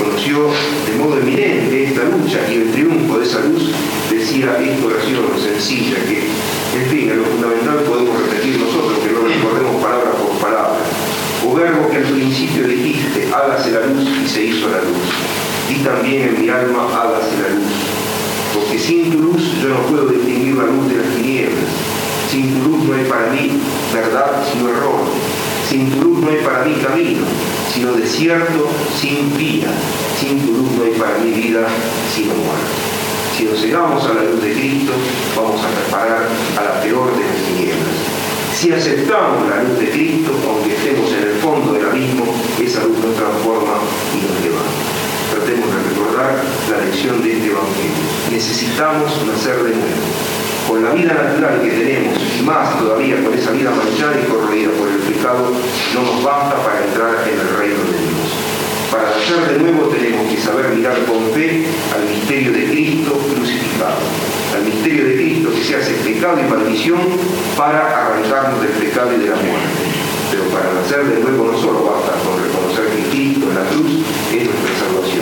conoció 0.00 0.48
de 0.86 0.98
modo 0.98 1.18
eminente 1.18 1.84
esta 1.84 2.04
lucha 2.04 2.40
y 2.50 2.54
el 2.54 2.72
triunfo 2.72 3.18
de 3.18 3.26
esa 3.26 3.40
luz, 3.40 3.70
decía 4.10 4.56
esta 4.58 4.86
oración 4.86 5.24
sencilla 5.36 5.96
que, 6.08 6.24
en 6.80 6.86
fin, 6.90 7.10
en 7.10 7.18
lo 7.18 7.24
fundamental 7.24 7.84
podemos 7.84 8.16
repetir 8.22 8.58
nosotros, 8.58 8.98
que 9.04 9.12
no 9.12 9.28
recordemos 9.28 9.82
palabra 9.82 10.10
por 10.12 10.38
palabra. 10.40 10.80
O 11.44 11.54
verbo 11.54 11.90
que 11.90 11.98
al 11.98 12.04
principio 12.04 12.66
dijiste, 12.66 13.28
hágase 13.32 13.72
la 13.72 13.86
luz 13.86 14.08
y 14.24 14.28
se 14.28 14.44
hizo 14.46 14.68
la 14.68 14.80
luz. 14.80 15.04
Y 15.68 15.84
también 15.84 16.28
en 16.28 16.40
mi 16.40 16.48
alma, 16.48 16.88
hágase 16.88 17.36
la 17.42 17.54
luz. 17.54 17.72
Porque 18.54 18.78
sin 18.78 19.10
tu 19.10 19.18
luz 19.18 19.42
yo 19.62 19.68
no 19.68 19.82
puedo 19.82 20.06
distinguir 20.06 20.56
la 20.56 20.64
luz 20.64 20.88
de 20.88 20.96
las 20.96 21.14
tinieblas. 21.14 21.70
Sin 22.30 22.54
tu 22.54 22.70
luz 22.70 22.84
no 22.84 22.94
hay 22.94 23.04
para 23.04 23.32
mí 23.32 23.60
verdad 23.92 24.44
sino 24.50 24.70
error. 24.70 25.04
Sin 25.68 25.90
tu 25.90 26.00
luz 26.00 26.20
no 26.20 26.30
hay 26.30 26.38
para 26.38 26.64
mí 26.64 26.74
camino 26.82 27.49
sino 27.72 27.92
desierto 27.92 28.68
sin 29.00 29.36
vida. 29.36 29.70
Sin 30.18 30.40
tu 30.40 30.52
luz 30.52 30.72
no 30.72 30.84
hay 30.84 30.92
para 30.98 31.18
mi 31.18 31.30
vida 31.30 31.66
sino 32.14 32.34
muerte. 32.34 32.74
Si 33.36 33.44
nos 33.44 33.62
llegamos 33.62 34.04
a 34.04 34.14
la 34.14 34.22
luz 34.24 34.42
de 34.42 34.52
Cristo, 34.52 34.92
vamos 35.36 35.60
a 35.64 35.68
reparar 35.68 36.28
a 36.58 36.62
la 36.62 36.82
peor 36.82 37.16
de 37.16 37.24
las 37.24 37.36
tinieblas. 37.46 37.96
Si 38.54 38.72
aceptamos 38.72 39.48
la 39.48 39.62
luz 39.62 39.78
de 39.78 39.90
Cristo, 39.90 40.32
aunque 40.46 40.74
estemos 40.74 41.10
en 41.12 41.22
el 41.28 41.34
fondo 41.40 41.72
del 41.72 41.86
abismo, 41.86 42.26
esa 42.60 42.82
luz 42.84 42.98
nos 42.98 43.16
transforma 43.16 43.80
y 44.12 44.20
nos 44.26 44.40
levanta. 44.44 44.80
Tratemos 45.30 45.68
de 45.72 45.90
recordar 45.90 46.44
la 46.70 46.84
lección 46.84 47.22
de 47.22 47.32
este 47.32 47.46
Evangelio 47.46 48.10
necesitamos 48.30 49.10
nacer 49.26 49.56
de 49.56 49.70
nuevo. 49.70 50.29
Con 50.70 50.84
la 50.84 50.92
vida 50.92 51.14
natural 51.14 51.60
que 51.62 51.70
tenemos, 51.70 52.14
y 52.38 52.42
más 52.44 52.78
todavía 52.78 53.20
con 53.24 53.34
esa 53.34 53.50
vida 53.50 53.72
manchada 53.74 54.14
y 54.14 54.30
corroída 54.30 54.70
por 54.78 54.86
el 54.86 55.02
pecado, 55.02 55.50
no 55.50 56.00
nos 56.00 56.22
basta 56.22 56.54
para 56.62 56.86
entrar 56.86 57.26
en 57.26 57.40
el 57.40 57.58
reino 57.58 57.82
de 57.90 57.98
Dios. 57.98 58.30
Para 58.88 59.10
nacer 59.10 59.50
de 59.50 59.58
nuevo 59.58 59.88
tenemos 59.88 60.30
que 60.30 60.40
saber 60.40 60.70
mirar 60.70 60.94
con 61.10 61.26
fe 61.34 61.66
al 61.90 62.06
misterio 62.06 62.52
de 62.52 62.70
Cristo 62.70 63.18
crucificado, 63.34 63.98
al 64.54 64.62
misterio 64.62 65.06
de 65.06 65.14
Cristo 65.16 65.50
que 65.50 65.64
se 65.64 65.74
hace 65.74 65.94
pecado 66.06 66.38
y 66.38 66.48
maldición 66.48 67.02
para 67.58 68.06
arrancarnos 68.06 68.62
del 68.62 68.70
pecado 68.70 69.10
y 69.10 69.26
de 69.26 69.26
la 69.26 69.42
muerte. 69.42 69.82
Pero 70.30 70.44
para 70.54 70.70
nacer 70.70 71.02
de 71.02 71.18
nuevo 71.18 71.50
no 71.50 71.58
solo 71.58 71.82
basta 71.82 72.14
con 72.22 72.38
reconocer 72.38 72.94
que 72.94 73.10
Cristo 73.10 73.50
en 73.50 73.58
la 73.58 73.66
cruz 73.74 74.06
es 74.30 74.46
nuestra 74.46 74.86
salvación, 74.86 75.19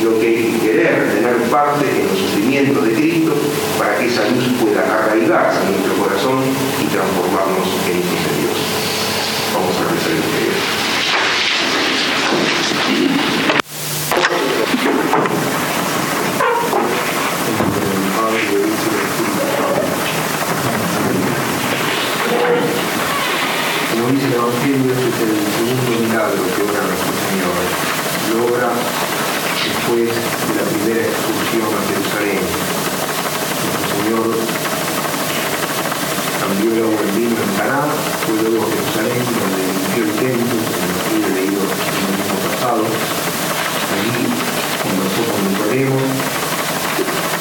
sino 0.00 0.18
que 0.18 0.34
que 0.34 0.58
querer 0.60 1.12
tener 1.12 1.36
parte 1.50 1.84
en 1.84 2.08
los 2.08 2.18
sufrimientos 2.18 2.86
de 2.86 2.94
Cristo 2.94 3.34
para 3.78 3.98
que 3.98 4.06
esa 4.06 4.22
luz 4.30 4.48
pueda 4.58 4.80
arraigarse 4.80 5.60
en 5.60 5.72
nuestro 5.72 5.94
corazón 6.02 6.40
y 6.80 6.84
transformarnos 6.86 7.68
en 7.84 7.98
hijos 7.98 8.20
de 8.24 8.32
Dios. 8.40 8.56
Vamos 9.52 9.76
a 9.76 9.84
rezar 9.92 10.12
el 10.12 10.20
Como 23.92 24.08
dice 24.12 24.26
el 24.26 24.32
Evangelio, 24.32 24.92
este 24.92 25.08
es 25.08 25.20
el 25.20 25.44
segundo 25.52 25.92
milagro 26.00 26.40
que 26.56 26.62
obra 26.62 26.80
nuestro 26.88 27.12
Señor. 27.28 27.56
Lo 28.30 28.36
obra 28.46 28.70
después 29.90 30.06
de 30.06 30.54
la 30.54 30.66
primera 30.70 31.02
excursión 31.02 31.66
a 31.66 31.82
Jerusalén. 31.90 32.42
Nuestro 33.66 33.90
Señor 33.98 34.28
cambió 36.38 36.70
el 36.70 36.82
agua 36.84 37.00
en 37.02 37.14
vino 37.16 37.36
en 37.42 37.52
Caná, 37.58 37.82
fue 38.26 38.36
luego 38.38 38.66
a 38.66 38.70
Jerusalén, 38.70 39.22
donde 39.34 39.60
limpió 39.66 40.02
el 40.04 40.14
templo, 40.14 40.58
como 41.10 41.26
he 41.26 41.30
leído 41.34 41.58
el 41.58 42.06
mismo 42.06 42.36
pasado. 42.46 42.84
Allí 43.90 44.22
conversó 44.78 45.22
con 45.26 45.42
Nicodemo, 45.50 45.98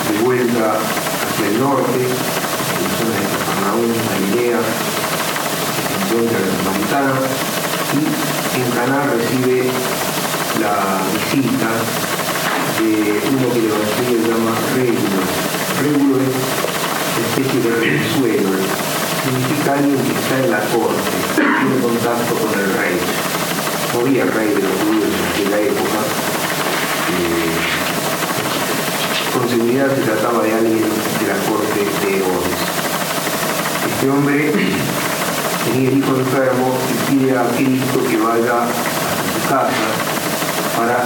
de 0.10 0.16
vuelta 0.26 0.66
hacia 0.74 1.46
el 1.46 1.60
norte, 1.60 2.02
en 2.02 2.82
la 2.82 2.92
zona 2.98 3.14
de 3.14 3.30
Capernaum, 3.30 3.94
Galilea, 4.10 4.62
encuentra 6.02 6.38
en 6.40 6.50
la 6.50 6.72
montana 6.74 7.14
y 7.94 8.62
en 8.62 8.70
Caná 8.72 9.06
recibe 9.14 9.70
la 10.60 10.74
visita 11.14 12.19
de 12.80 13.20
uno 13.30 13.46
que 13.52 13.60
el 13.60 13.66
Evangelio 13.66 14.18
llama 14.28 14.54
régulo. 14.76 15.20
Régulo 15.82 16.16
es 16.24 16.60
especie 17.20 17.60
de 17.62 17.72
resuelo, 17.76 18.50
significa 19.24 19.74
alguien 19.74 19.98
que 19.98 20.14
está 20.20 20.36
en 20.44 20.52
la 20.52 20.60
corte, 20.72 21.10
tiene 21.36 21.76
contacto 21.82 22.36
con 22.36 22.52
el 22.60 22.74
rey. 22.80 22.98
No 23.94 24.00
había 24.02 24.26
rey 24.26 24.50
de 24.50 24.62
los 24.64 24.76
judíos 24.84 25.12
en 25.12 25.26
aquella 25.28 25.60
época. 25.68 26.00
Eh, 27.10 27.58
con 29.34 29.50
seguridad 29.50 29.90
se 29.96 30.02
trataba 30.02 30.44
de 30.44 30.54
alguien 30.54 30.84
de 30.84 31.28
la 31.28 31.38
corte 31.48 31.80
de 31.80 32.18
Herodes. 32.18 32.60
Este 33.92 34.10
hombre 34.10 34.54
tenía 35.66 35.90
el 35.90 35.98
hijo 35.98 36.16
enfermo 36.16 36.78
y 36.90 36.94
pide 37.12 37.38
a 37.38 37.44
Cristo 37.56 38.04
que 38.08 38.18
vaya 38.18 38.64
a 38.64 38.68
su 38.68 39.40
casa 39.50 39.88
para 40.78 41.06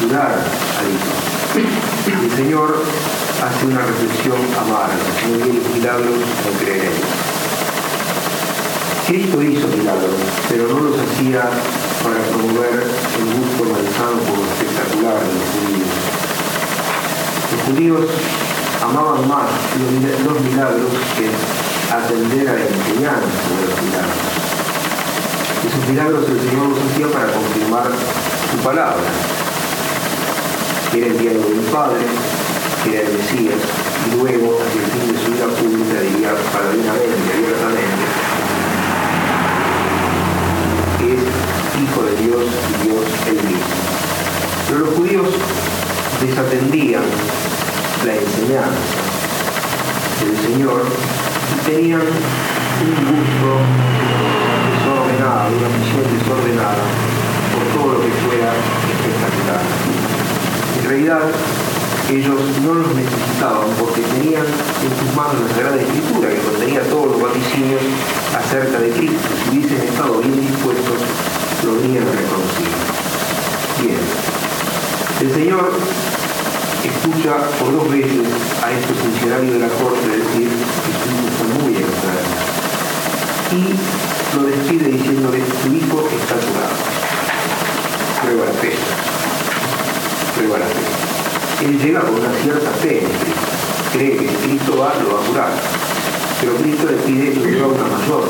curar 0.00 0.73
El 0.84 2.36
Señor 2.36 2.82
hace 3.42 3.66
una 3.66 3.80
reflexión 3.80 4.36
amarga, 4.58 4.96
no 5.28 5.46
los 5.46 5.74
milagros, 5.74 6.18
no 6.18 6.58
creeréis. 6.58 7.00
Cristo 9.06 9.42
hizo 9.42 9.68
milagros, 9.68 10.16
pero 10.48 10.68
no 10.68 10.80
los 10.80 10.96
hacía 10.98 11.48
para 12.02 12.20
promover 12.32 12.84
el 12.84 13.26
gusto 13.36 13.64
malsano 13.64 14.20
por 14.28 14.38
lo 14.38 14.44
espectacular 14.44 15.20
de 15.20 15.32
los 15.32 15.48
judíos. 15.52 15.92
Los 17.52 17.60
judíos 17.68 18.04
amaban 18.82 19.28
más 19.28 19.48
los 20.24 20.40
milagros 20.40 20.90
que 21.16 21.28
atender 21.92 22.48
a 22.48 22.52
la 22.52 22.60
enseñanza 22.60 23.44
de 23.56 23.66
los 23.68 23.82
milagros. 23.82 24.24
Esos 25.64 25.88
milagros 25.88 26.24
el 26.28 26.40
Señor 26.40 26.68
los 26.68 26.78
hacía 26.80 27.08
para 27.08 27.32
confirmar 27.32 27.88
su 28.50 28.58
palabra, 28.58 29.08
era 30.98 31.06
el 31.06 31.18
diálogo 31.18 31.48
del 31.48 31.66
Padre, 31.72 32.04
que 32.82 32.90
era 32.96 33.08
el 33.08 33.16
Mesías, 33.16 33.60
y 34.06 34.16
luego, 34.16 34.58
hacia 34.60 34.80
el 34.82 34.90
fin 34.90 35.12
de 35.12 35.18
su 35.18 35.30
vida 35.32 35.46
pública, 35.46 36.00
diría 36.00 36.32
paladinamente, 36.52 37.28
abiertamente, 37.34 38.04
es 41.04 41.20
Hijo 41.82 42.02
de 42.02 42.14
Dios 42.22 42.44
y 42.70 42.86
Dios 42.86 43.04
el 43.26 43.34
mismo. 43.34 43.74
Pero 44.68 44.78
los 44.80 44.94
judíos 44.94 45.28
desatendían 46.20 47.02
la 48.04 48.14
enseñanza 48.14 49.04
del 50.20 50.36
Señor 50.36 50.84
tenían 51.66 52.00
un 52.00 52.94
gusto 53.10 53.50
desordenado, 54.70 55.48
una 55.58 55.68
visión 55.76 56.04
desordenada 56.18 56.84
por 57.52 57.64
todo 57.76 57.92
lo 57.94 58.00
que 58.00 58.10
fuera 58.24 58.52
espectacular. 58.52 60.13
En 60.94 61.00
realidad, 61.00 61.26
ellos 62.08 62.38
no 62.62 62.74
los 62.74 62.94
necesitaban 62.94 63.66
porque 63.80 64.00
tenían 64.14 64.46
en 64.46 64.92
sus 64.94 65.10
manos 65.16 65.34
la 65.42 65.56
Sagrada 65.56 65.82
Escritura 65.82 66.30
que 66.30 66.38
contenía 66.38 66.82
todos 66.82 67.10
los 67.10 67.20
vaticinios 67.20 67.82
acerca 68.30 68.78
de 68.78 68.90
Cristo. 68.90 69.26
Si 69.42 69.58
hubiesen 69.58 69.82
estado 69.90 70.20
bien 70.20 70.40
dispuestos, 70.40 70.94
lo 71.64 71.70
habrían 71.72 72.06
reconocido. 72.06 72.78
Bien. 73.82 73.98
El 75.18 75.34
Señor 75.34 75.72
escucha 76.86 77.42
por 77.58 77.74
dos 77.74 77.90
veces 77.90 78.30
a 78.62 78.70
este 78.70 78.94
funcionario 78.94 79.50
de 79.50 79.58
la 79.58 79.68
corte 79.74 80.06
decir 80.06 80.46
que 80.46 80.92
su 80.94 81.10
hijo 81.10 81.26
está 81.26 81.44
muy 81.58 81.74
enfermo 81.74 82.38
y 83.50 83.74
lo 84.36 84.42
despide 84.46 84.94
diciéndole 84.94 85.42
tu 85.42 85.74
hijo 85.74 86.06
está 86.06 86.38
curado. 86.38 86.78
Prueba 88.22 88.44
la 88.46 88.52
fe. 88.62 89.13
Fe. 90.34 91.64
Él 91.64 91.78
llega 91.78 92.00
con 92.00 92.16
una 92.16 92.34
cierta 92.42 92.70
fe. 92.82 93.02
Cree 93.92 94.16
que 94.16 94.26
Cristo 94.26 94.76
va, 94.76 94.92
lo 94.98 95.14
va 95.14 95.22
a 95.22 95.26
curar. 95.28 95.52
Pero 96.40 96.56
Cristo 96.56 96.86
le 96.90 96.96
pide 97.06 97.32
que 97.32 97.52
lleva 97.52 97.68
una 97.68 97.84
mayor. 97.84 98.26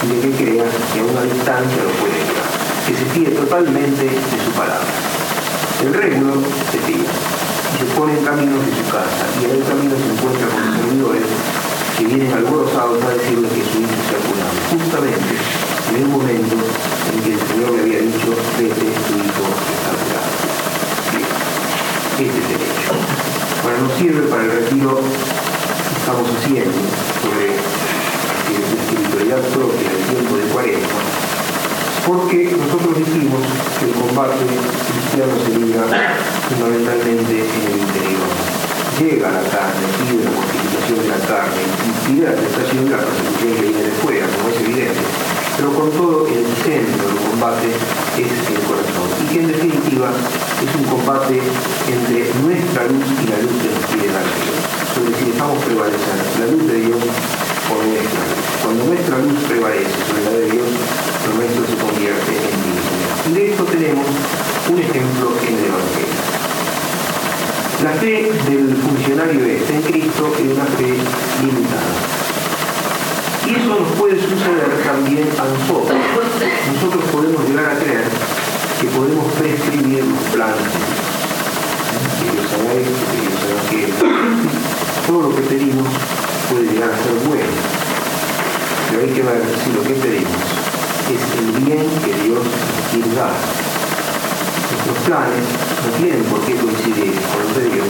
Pide 0.00 0.20
que 0.20 0.44
crea 0.44 0.64
que 0.70 1.00
a 1.00 1.02
una 1.02 1.22
distancia 1.22 1.82
lo 1.82 1.90
puede 1.98 2.14
curar. 2.30 2.50
Que 2.86 2.94
se 2.94 3.04
fíe 3.06 3.30
totalmente 3.34 4.04
de 4.04 4.38
su 4.44 4.52
palabra. 4.54 4.86
El 5.82 5.94
régulo 5.94 6.34
se 6.70 6.78
tira 6.86 7.10
y 7.10 7.78
se 7.78 7.84
pone 7.98 8.12
en 8.12 8.24
camino 8.24 8.54
de 8.62 8.70
su 8.70 8.86
casa 8.86 9.26
y 9.40 9.44
en 9.46 9.50
el 9.50 9.64
camino 9.66 9.94
se 9.98 10.14
encuentra 10.14 10.46
con 10.46 10.62
los 10.62 10.78
servidores 10.78 11.26
que 11.98 12.04
vienen 12.04 12.32
alborozados 12.32 13.02
a 13.02 13.10
decirle 13.18 13.48
que 13.48 13.66
su 13.66 13.82
hijo 13.82 13.98
se 14.06 14.14
ha 14.14 14.22
curado. 14.30 14.54
Justamente 14.70 15.34
en 15.90 15.96
el 15.96 16.06
momento 16.06 16.56
en 17.12 17.22
que 17.22 17.32
el 17.32 17.40
Señor 17.40 17.70
le 17.72 17.82
había 17.82 18.00
dicho, 18.00 18.30
vete, 18.58 18.74
tu 18.74 19.14
hijo 19.20 19.44
está 19.72 19.92
este 22.18 22.38
es 22.38 22.46
el 22.46 22.62
hecho. 22.62 22.92
Bueno, 23.62 23.88
nos 23.88 23.98
sirve 23.98 24.28
para 24.28 24.42
el 24.44 24.50
retiro 24.50 25.00
que 25.00 25.98
estamos 25.98 26.28
haciendo 26.36 26.78
sobre 27.22 27.56
la 28.52 28.82
espiritualidad 28.82 29.40
propia 29.48 29.88
del 29.90 30.04
tiempo 30.06 30.36
de 30.36 30.44
cuaresma 30.52 31.02
porque 32.06 32.50
nosotros 32.58 32.98
dijimos 32.98 33.40
que 33.78 33.86
el 33.86 33.92
combate 33.92 34.42
cristiano 34.42 35.32
se 35.38 35.58
libra 35.58 35.86
fundamentalmente 36.48 37.32
en 37.32 37.62
el 37.70 37.78
interior. 37.78 38.26
Llega 38.98 39.30
la 39.30 39.42
carne, 39.48 39.86
pide 39.98 40.24
la 40.24 40.30
mortificación 40.30 40.98
de 40.98 41.08
la 41.08 41.20
carne, 41.26 41.62
y 41.62 41.90
pide 42.06 42.26
la 42.26 42.34
tentación 42.34 42.84
de 42.84 42.90
la 42.90 43.02
persecución 43.02 43.54
que 43.54 43.62
viene 43.62 43.82
de 43.82 43.90
fuera, 44.02 44.26
como 44.26 44.48
es 44.48 44.60
evidente. 44.60 45.31
Pero 45.62 45.78
con 45.78 45.90
todo, 45.92 46.26
el 46.26 46.42
centro 46.66 47.06
del 47.06 47.22
combate 47.30 47.70
es 47.70 48.34
el 48.50 48.62
corazón. 48.66 49.06
Y 49.22 49.26
que 49.30 49.40
en 49.42 49.46
definitiva 49.46 50.10
es 50.10 50.74
un 50.74 50.84
combate 50.90 51.38
entre 51.38 52.34
nuestra 52.42 52.82
luz 52.90 53.06
y 53.22 53.30
la 53.30 53.38
luz 53.38 53.54
que 53.62 53.70
nos 53.70 53.86
quiere 53.94 54.10
dar 54.10 54.26
Dios. 54.26 54.58
Sobre 54.90 55.14
si 55.14 55.30
dejamos 55.30 55.62
prevalecer 55.62 56.18
la 56.42 56.46
luz 56.50 56.66
de 56.66 56.78
Dios 56.82 56.98
por 57.70 57.78
nuestra 57.78 58.22
luz. 58.26 58.42
Cuando 58.58 58.82
nuestra 58.90 59.16
luz 59.22 59.38
prevalece 59.46 59.94
sobre 60.02 60.22
la 60.26 60.34
de 60.34 60.46
Dios, 60.50 60.66
lo 60.66 61.30
nuestro 61.38 61.62
se 61.62 61.76
convierte 61.78 62.32
en 62.42 62.58
divino. 62.58 62.82
Y 63.22 63.30
de 63.30 63.42
esto 63.54 63.62
tenemos 63.62 64.06
un 64.66 64.78
ejemplo 64.82 65.26
en 65.46 65.54
el 65.62 65.66
Evangelio. 65.70 66.22
La 67.86 67.92
fe 68.02 68.34
del 68.50 68.66
funcionario 68.82 69.46
este 69.46 69.78
en 69.78 69.82
Cristo 69.86 70.26
es 70.26 70.58
una 70.58 70.66
fe 70.74 70.90
limitada. 71.38 72.22
Y 73.44 73.54
eso 73.56 73.68
nos 73.68 73.88
puede 73.98 74.14
suceder 74.20 74.70
también 74.86 75.28
a 75.36 75.44
nosotros. 75.44 75.98
Nosotros 76.74 77.04
podemos 77.10 77.48
llegar 77.48 77.74
a 77.74 77.78
creer 77.78 78.04
que 78.80 78.86
podemos 78.86 79.32
prescribir 79.34 80.04
los 80.04 80.18
planes 80.30 80.32
que 80.32 80.41
Haga 82.52 82.72
esto, 82.74 83.00
haga 83.48 83.62
aquello. 83.66 83.94
Todo 85.06 85.22
lo 85.22 85.36
que 85.36 85.42
pedimos 85.42 85.88
puede 86.50 86.64
llegar 86.72 86.90
a 86.90 86.96
ser 86.96 87.14
bueno. 87.26 87.52
Pero 88.90 89.00
hay 89.00 89.08
que 89.08 89.22
ver 89.22 89.40
si 89.64 89.72
lo 89.72 89.82
que 89.82 89.94
pedimos 89.94 90.44
es 91.08 91.22
el 91.40 91.64
bien 91.64 91.88
que 92.04 92.12
Dios 92.24 92.44
quiere 92.92 93.14
dar. 93.16 93.32
Nuestros 94.68 94.98
planes 95.06 95.44
no 95.84 95.90
tienen 95.96 96.24
por 96.24 96.40
qué 96.44 96.54
coincidir 96.56 97.16
con 97.32 97.42
los 97.48 97.56
de 97.56 97.64
Dios, 97.72 97.88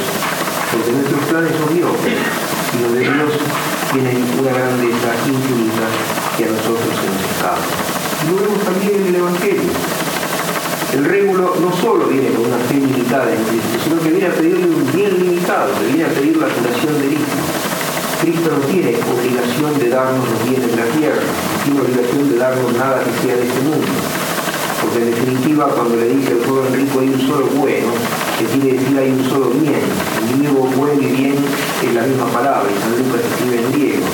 porque 0.70 0.92
nuestros 0.92 1.24
planes 1.26 1.52
son 1.58 1.74
Dios 1.74 1.92
y 1.98 2.82
los 2.82 2.92
de 2.94 3.00
Dios 3.00 3.32
tienen 3.90 4.22
una 4.38 4.52
grandeza 4.52 5.10
infinita 5.26 5.86
que 6.38 6.44
a 6.44 6.48
nosotros 6.48 6.94
se 6.94 7.06
nos 7.10 7.22
escapa. 7.26 7.66
Y 8.22 8.30
lo 8.30 8.36
vemos 8.38 8.62
también 8.64 9.02
en 9.02 9.06
el 9.08 9.16
Evangelio. 9.16 10.01
El 10.92 11.06
régulo 11.06 11.54
no 11.58 11.72
solo 11.72 12.04
viene 12.04 12.28
con 12.36 12.44
una 12.44 12.58
fe 12.68 12.74
limitada 12.74 13.32
en 13.32 13.42
Cristo, 13.44 13.80
sino 13.82 13.98
que 13.98 14.10
viene 14.10 14.26
a 14.26 14.34
pedirle 14.34 14.66
un 14.66 14.92
bien 14.92 15.24
limitado, 15.24 15.72
que 15.80 15.86
viene 15.86 16.04
a 16.04 16.12
pedir 16.12 16.36
la 16.36 16.48
curación 16.48 17.00
del 17.00 17.12
Hijo. 17.14 17.32
Cristo 18.20 18.50
no 18.52 18.60
tiene 18.68 19.00
obligación 19.00 19.78
de 19.78 19.88
darnos 19.88 20.28
los 20.28 20.44
bienes 20.44 20.68
de 20.68 20.76
la 20.76 20.84
tierra, 20.92 21.22
no 21.24 21.64
tiene 21.64 21.80
obligación 21.80 22.28
de 22.28 22.36
darnos 22.36 22.72
nada 22.76 23.00
que 23.04 23.26
sea 23.26 23.36
de 23.36 23.46
este 23.48 23.60
mundo. 23.62 23.88
Porque 24.82 24.98
en 24.98 25.10
definitiva, 25.12 25.68
cuando 25.74 25.96
le 25.96 26.08
dice 26.08 26.32
al 26.32 26.44
joven 26.44 26.74
rico 26.74 27.00
hay 27.00 27.08
un 27.08 27.20
solo 27.20 27.46
bueno, 27.56 27.88
que 28.38 28.44
quiere 28.52 28.78
decir 28.78 28.98
hay 28.98 29.10
un 29.12 29.24
solo 29.30 29.48
bien. 29.48 29.80
El 29.80 30.36
griego 30.36 30.68
bueno 30.76 31.00
y 31.00 31.06
bien 31.06 31.36
es 31.82 31.94
la 31.94 32.02
misma 32.02 32.26
palabra, 32.26 32.68
y 32.68 32.76
San 32.82 32.92
Lucas 33.00 33.22
escribe 33.32 33.64
en 33.64 33.72
griego. 33.72 34.06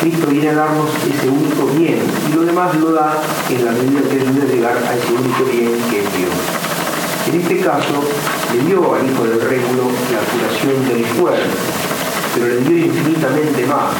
Cristo 0.00 0.28
viene 0.28 0.50
a 0.50 0.54
darnos 0.54 0.90
ese 1.10 1.28
único 1.28 1.66
bien 1.76 1.98
y 2.30 2.32
lo 2.32 2.42
demás 2.42 2.72
lo 2.76 2.92
da 2.92 3.18
en 3.50 3.64
la 3.64 3.72
medida 3.72 4.00
que 4.08 4.20
ayude 4.22 4.42
a 4.42 4.54
llegar 4.54 4.76
a 4.76 4.94
ese 4.94 5.12
único 5.12 5.44
bien 5.44 5.74
que 5.90 6.04
es 6.04 6.16
Dios. 6.16 6.30
En 7.26 7.40
este 7.40 7.58
caso, 7.58 8.06
le 8.54 8.60
dio 8.64 8.94
al 8.94 9.10
hijo 9.10 9.24
del 9.24 9.40
régulo 9.40 9.90
la 10.14 10.22
curación 10.30 10.88
del 10.88 11.04
cuerpo, 11.18 11.56
pero 12.32 12.46
le 12.46 12.60
dio 12.60 12.86
infinitamente 12.86 13.66
más, 13.66 13.90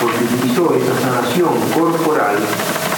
porque 0.00 0.18
utilizó 0.34 0.74
esa 0.74 0.98
sanación 0.98 1.54
corporal 1.78 2.36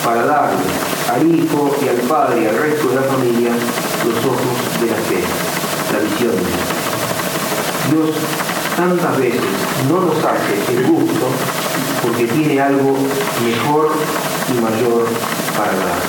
para 0.02 0.24
darle 0.24 0.64
al 1.12 1.28
hijo 1.28 1.76
y 1.84 1.88
al 1.88 2.00
padre 2.08 2.44
y 2.44 2.46
al 2.46 2.56
resto 2.56 2.88
de 2.88 2.94
la 2.94 3.02
familia 3.02 3.52
los 3.52 4.24
ojos 4.24 4.56
de 4.80 4.86
la 4.88 4.96
fe, 5.04 5.20
la 5.92 5.98
visión. 6.00 6.36
Dios 7.90 8.16
tantas 8.74 9.18
veces 9.18 9.40
no 9.86 10.00
nos 10.00 10.16
hace 10.24 10.72
el 10.72 10.86
gusto 10.86 11.28
porque 12.02 12.26
tiene 12.26 12.60
algo 12.60 12.96
mejor 13.44 13.90
y 14.48 14.60
mayor 14.60 15.06
para 15.56 15.72
dar. 15.72 16.02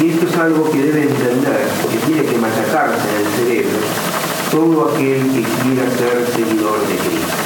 Y 0.00 0.10
esto 0.10 0.26
es 0.26 0.36
algo 0.36 0.70
que 0.70 0.78
debe 0.78 1.02
entender, 1.02 1.68
porque 1.82 1.98
tiene 1.98 2.24
que 2.24 2.36
machacarse 2.38 3.08
en 3.08 3.26
el 3.26 3.32
cerebro 3.32 3.78
todo 4.50 4.90
aquel 4.90 5.22
que 5.32 5.42
quiera 5.42 5.88
ser 5.96 6.26
seguidor 6.34 6.80
de 6.86 6.96
Cristo. 6.96 7.36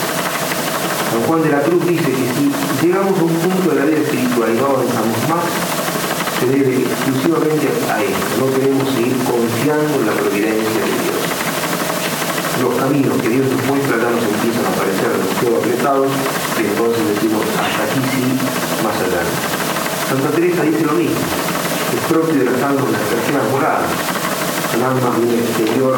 San 1.12 1.22
Juan 1.22 1.42
de 1.42 1.50
la 1.50 1.60
Cruz 1.60 1.86
dice 1.86 2.10
que 2.10 2.26
si 2.34 2.86
llegamos 2.86 3.18
a 3.18 3.22
un 3.22 3.34
punto 3.34 3.70
de 3.70 3.76
la 3.76 3.84
vida 3.86 3.98
espiritual 3.98 4.50
y 4.50 4.58
no 4.58 4.66
avanzamos 4.66 5.18
más, 5.30 5.46
se 6.40 6.46
debe 6.46 6.82
exclusivamente 6.82 7.68
a 7.90 8.02
esto. 8.02 8.26
No 8.40 8.52
queremos 8.52 8.88
seguir 8.90 9.16
confiando 9.22 10.00
en 10.00 10.06
la 10.06 10.12
providencia 10.12 10.80
de 10.82 10.92
Dios 10.92 11.05
los 12.62 12.75
caminos 12.80 13.20
que 13.20 13.28
Dios 13.28 13.46
nos 13.52 13.62
muestra 13.66 13.96
ya 14.00 14.08
nos 14.08 14.25
empiezan 14.25 14.64
a 14.64 14.72
parecer 14.72 15.12
demasiado 15.12 15.56
apretados 15.60 16.08
y 16.56 16.62
entonces 16.64 17.02
decimos 17.12 17.42
hasta 17.52 17.82
aquí 17.84 18.00
sí, 18.00 18.25
más 18.80 18.96
allá. 18.96 19.22
Santa 20.08 20.30
Teresa 20.32 20.62
dice 20.62 20.86
lo 20.86 20.92
mismo, 20.92 21.20
es 21.20 22.02
propio 22.08 22.36
de 22.38 22.46
las 22.48 22.62
almas 22.62 22.88
las 22.88 23.06
personas 23.12 23.44
moradas, 23.52 23.90
son 24.72 24.82
almas 24.82 25.12
de 25.21 25.26
un 25.26 25.34
exterior 25.36 25.97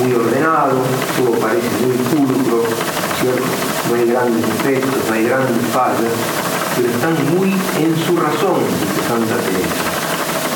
muy 0.00 0.10
ordenado, 0.14 0.80
todo 1.18 1.32
parece 1.42 1.68
muy 1.82 1.96
pulcro, 2.08 2.64
¿cierto? 3.20 3.44
no 3.88 3.94
hay 3.94 4.06
grandes 4.08 4.46
defectos, 4.46 5.00
no 5.08 5.12
hay 5.12 5.24
grandes 5.28 5.66
fallas, 5.72 6.14
pero 6.76 6.88
están 6.88 7.14
muy 7.36 7.50
en 7.52 7.92
su 7.96 8.16
razón, 8.16 8.64
dice 8.64 9.00
Santa 9.04 9.36
Teresa. 9.44 9.84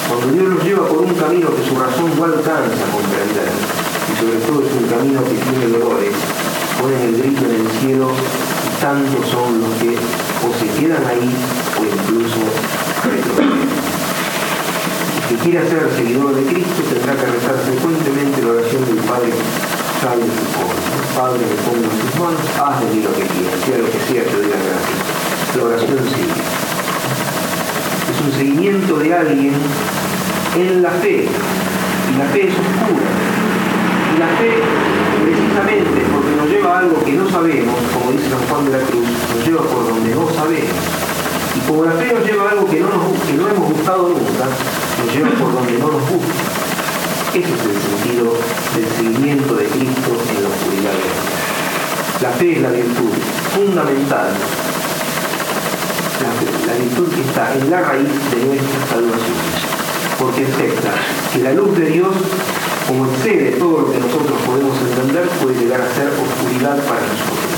Cuando 0.09 0.27
Dios 0.33 0.49
los 0.49 0.65
lleva 0.65 0.87
por 0.87 0.99
un 0.99 1.15
camino 1.15 1.49
que 1.55 1.65
su 1.65 1.75
razón 1.79 2.13
no 2.17 2.25
alcanza 2.25 2.81
a 2.85 2.93
comprender, 2.93 3.51
sobre 4.23 4.39
todo 4.47 4.63
es 4.63 4.71
un 4.79 4.87
camino 4.87 5.19
que 5.27 5.35
tiene 5.35 5.67
dolores, 5.67 6.15
ponen 6.79 7.03
el 7.11 7.19
grito 7.19 7.43
en 7.43 7.59
el 7.59 7.69
cielo 7.83 8.07
y 8.15 8.71
tantos 8.81 9.27
son 9.27 9.59
los 9.59 9.75
que 9.83 9.99
o 9.99 10.49
se 10.55 10.69
quedan 10.79 11.03
ahí 11.03 11.27
o 11.27 11.83
incluso 11.83 12.39
retroceden. 13.03 13.67
Que 15.27 15.37
quiera 15.43 15.67
ser 15.67 15.91
seguidor 15.91 16.37
de 16.37 16.45
Cristo 16.55 16.87
tendrá 16.87 17.19
que 17.19 17.27
rezar 17.35 17.59
frecuentemente 17.67 18.43
la 18.47 18.51
oración 18.63 18.87
del 18.87 19.03
Padre 19.11 19.35
sabe 19.99 20.23
su 20.23 20.47
corazón. 20.55 21.03
Padre, 21.19 21.43
me 21.43 21.59
pongo 21.67 21.83
en 21.83 21.99
tus 21.99 22.15
manos, 22.23 22.47
haz 22.63 22.79
de 22.79 22.87
mí 22.95 23.03
lo 23.03 23.11
que 23.19 23.27
quieras, 23.27 23.59
sea 23.67 23.79
lo 23.83 23.91
que 23.91 24.01
sea, 24.07 24.23
te 24.23 24.37
doy 24.39 24.47
la 24.55 24.61
gracia. 24.63 24.99
La 25.59 25.63
oración 25.67 25.99
sigue. 26.15 26.43
Es 28.07 28.19
un 28.23 28.33
seguimiento 28.39 28.97
de 29.03 29.15
alguien 29.15 29.55
en 30.55 30.83
la 30.83 30.91
fe. 31.03 31.27
Y 31.27 32.19
la 32.19 32.27
fe 32.27 32.49
es 32.49 32.55
oscura, 32.55 33.11
y 34.15 34.19
la 34.19 34.29
fe, 34.37 34.61
precisamente 35.25 36.05
porque 36.13 36.37
nos 36.37 36.49
lleva 36.49 36.77
a 36.77 36.79
algo 36.81 37.03
que 37.05 37.13
no 37.13 37.31
sabemos, 37.31 37.77
como 37.93 38.13
dice 38.13 38.29
San 38.29 38.45
Juan 38.49 38.65
de 38.67 38.79
la 38.79 38.85
Cruz, 38.85 39.09
nos 39.09 39.47
lleva 39.47 39.63
por 39.63 39.89
donde 39.89 40.15
no 40.15 40.29
sabemos. 40.29 40.77
Y 41.57 41.61
como 41.69 41.85
la 41.85 41.93
fe 41.93 42.13
nos 42.13 42.25
lleva 42.25 42.49
a 42.49 42.51
algo 42.53 42.67
que 42.69 42.81
no, 42.81 42.89
que 43.27 43.33
no 43.35 43.49
hemos 43.49 43.73
gustado 43.73 44.09
nunca, 44.09 44.47
nos 44.99 45.15
lleva 45.15 45.31
por 45.31 45.53
donde 45.53 45.79
no 45.79 45.89
nos 45.93 46.05
gusta. 46.11 46.43
Ese 47.33 47.49
es 47.49 47.65
el 47.65 47.79
sentido 47.81 48.37
del 48.77 48.89
seguimiento 48.93 49.55
de 49.55 49.65
Cristo 49.65 50.11
en 50.29 50.43
la 50.43 50.49
oscuridad 50.53 50.93
de 50.93 52.23
La 52.23 52.31
fe 52.37 52.53
es 52.53 52.61
la 52.61 52.71
virtud 52.71 53.13
fundamental, 53.57 54.29
la, 56.21 56.73
la 56.73 56.79
virtud 56.79 57.09
que 57.09 57.21
está 57.23 57.55
en 57.55 57.71
la 57.71 57.81
raíz 57.81 58.09
de 58.31 58.45
nuestra 58.45 58.81
salvación, 58.91 59.41
porque 60.19 60.45
acepta 60.45 60.93
que 61.33 61.39
la 61.39 61.53
luz 61.53 61.79
de 61.79 61.87
Dios 61.87 62.13
como 62.87 63.07
excede 63.07 63.53
todo 63.53 63.81
lo 63.83 63.93
que 63.93 63.99
nosotros 63.99 64.39
podemos 64.47 64.77
entender, 64.79 65.29
puede 65.43 65.59
llegar 65.59 65.81
a 65.81 65.95
ser 65.95 66.09
oscuridad 66.09 66.77
para 66.85 67.01
nosotros. 67.01 67.53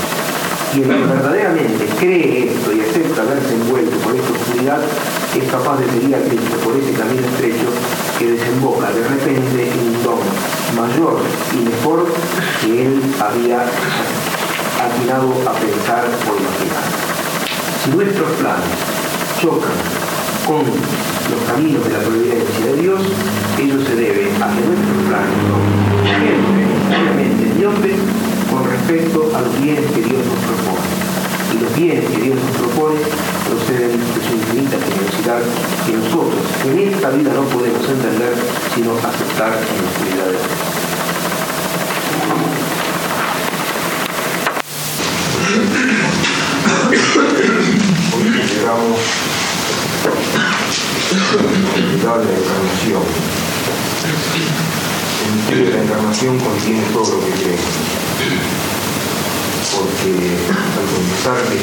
Y 0.75 0.81
el 0.81 0.87
que 0.89 1.05
verdaderamente 1.05 1.85
cree 1.99 2.51
esto 2.51 2.73
y 2.73 2.81
acepta 2.81 3.23
verse 3.23 3.53
envuelto 3.53 3.97
por 3.97 4.15
esta 4.15 4.31
oscuridad, 4.31 4.79
es 5.35 5.51
capaz 5.51 5.79
de 5.79 5.89
seguir 5.89 6.15
a 6.15 6.19
Cristo 6.19 6.55
por 6.63 6.75
ese 6.75 6.93
camino 6.93 7.21
estrecho 7.27 7.67
que 8.19 8.31
desemboca 8.31 8.91
de 8.91 9.03
repente 9.07 9.71
en 9.71 9.79
un 9.79 10.03
don 10.03 10.19
mayor 10.75 11.19
y 11.53 11.69
mejor 11.69 12.05
que 12.61 12.85
él 12.85 13.01
había 13.19 13.65
atinado 14.79 15.31
a 15.47 15.53
pensar 15.53 16.05
o 16.05 16.31
imaginar. 16.35 16.85
Si 17.83 17.89
nuestros 17.91 18.31
planes 18.39 18.75
chocan 19.41 19.75
con 20.45 20.63
los 20.65 21.41
caminos 21.47 21.83
de 21.85 21.91
la 21.91 21.99
providencia 21.99 22.65
de 22.65 22.81
Dios, 22.81 23.01
ello 23.59 23.85
se 23.85 23.95
debe 23.95 24.31
a 24.41 24.47
que 24.51 24.61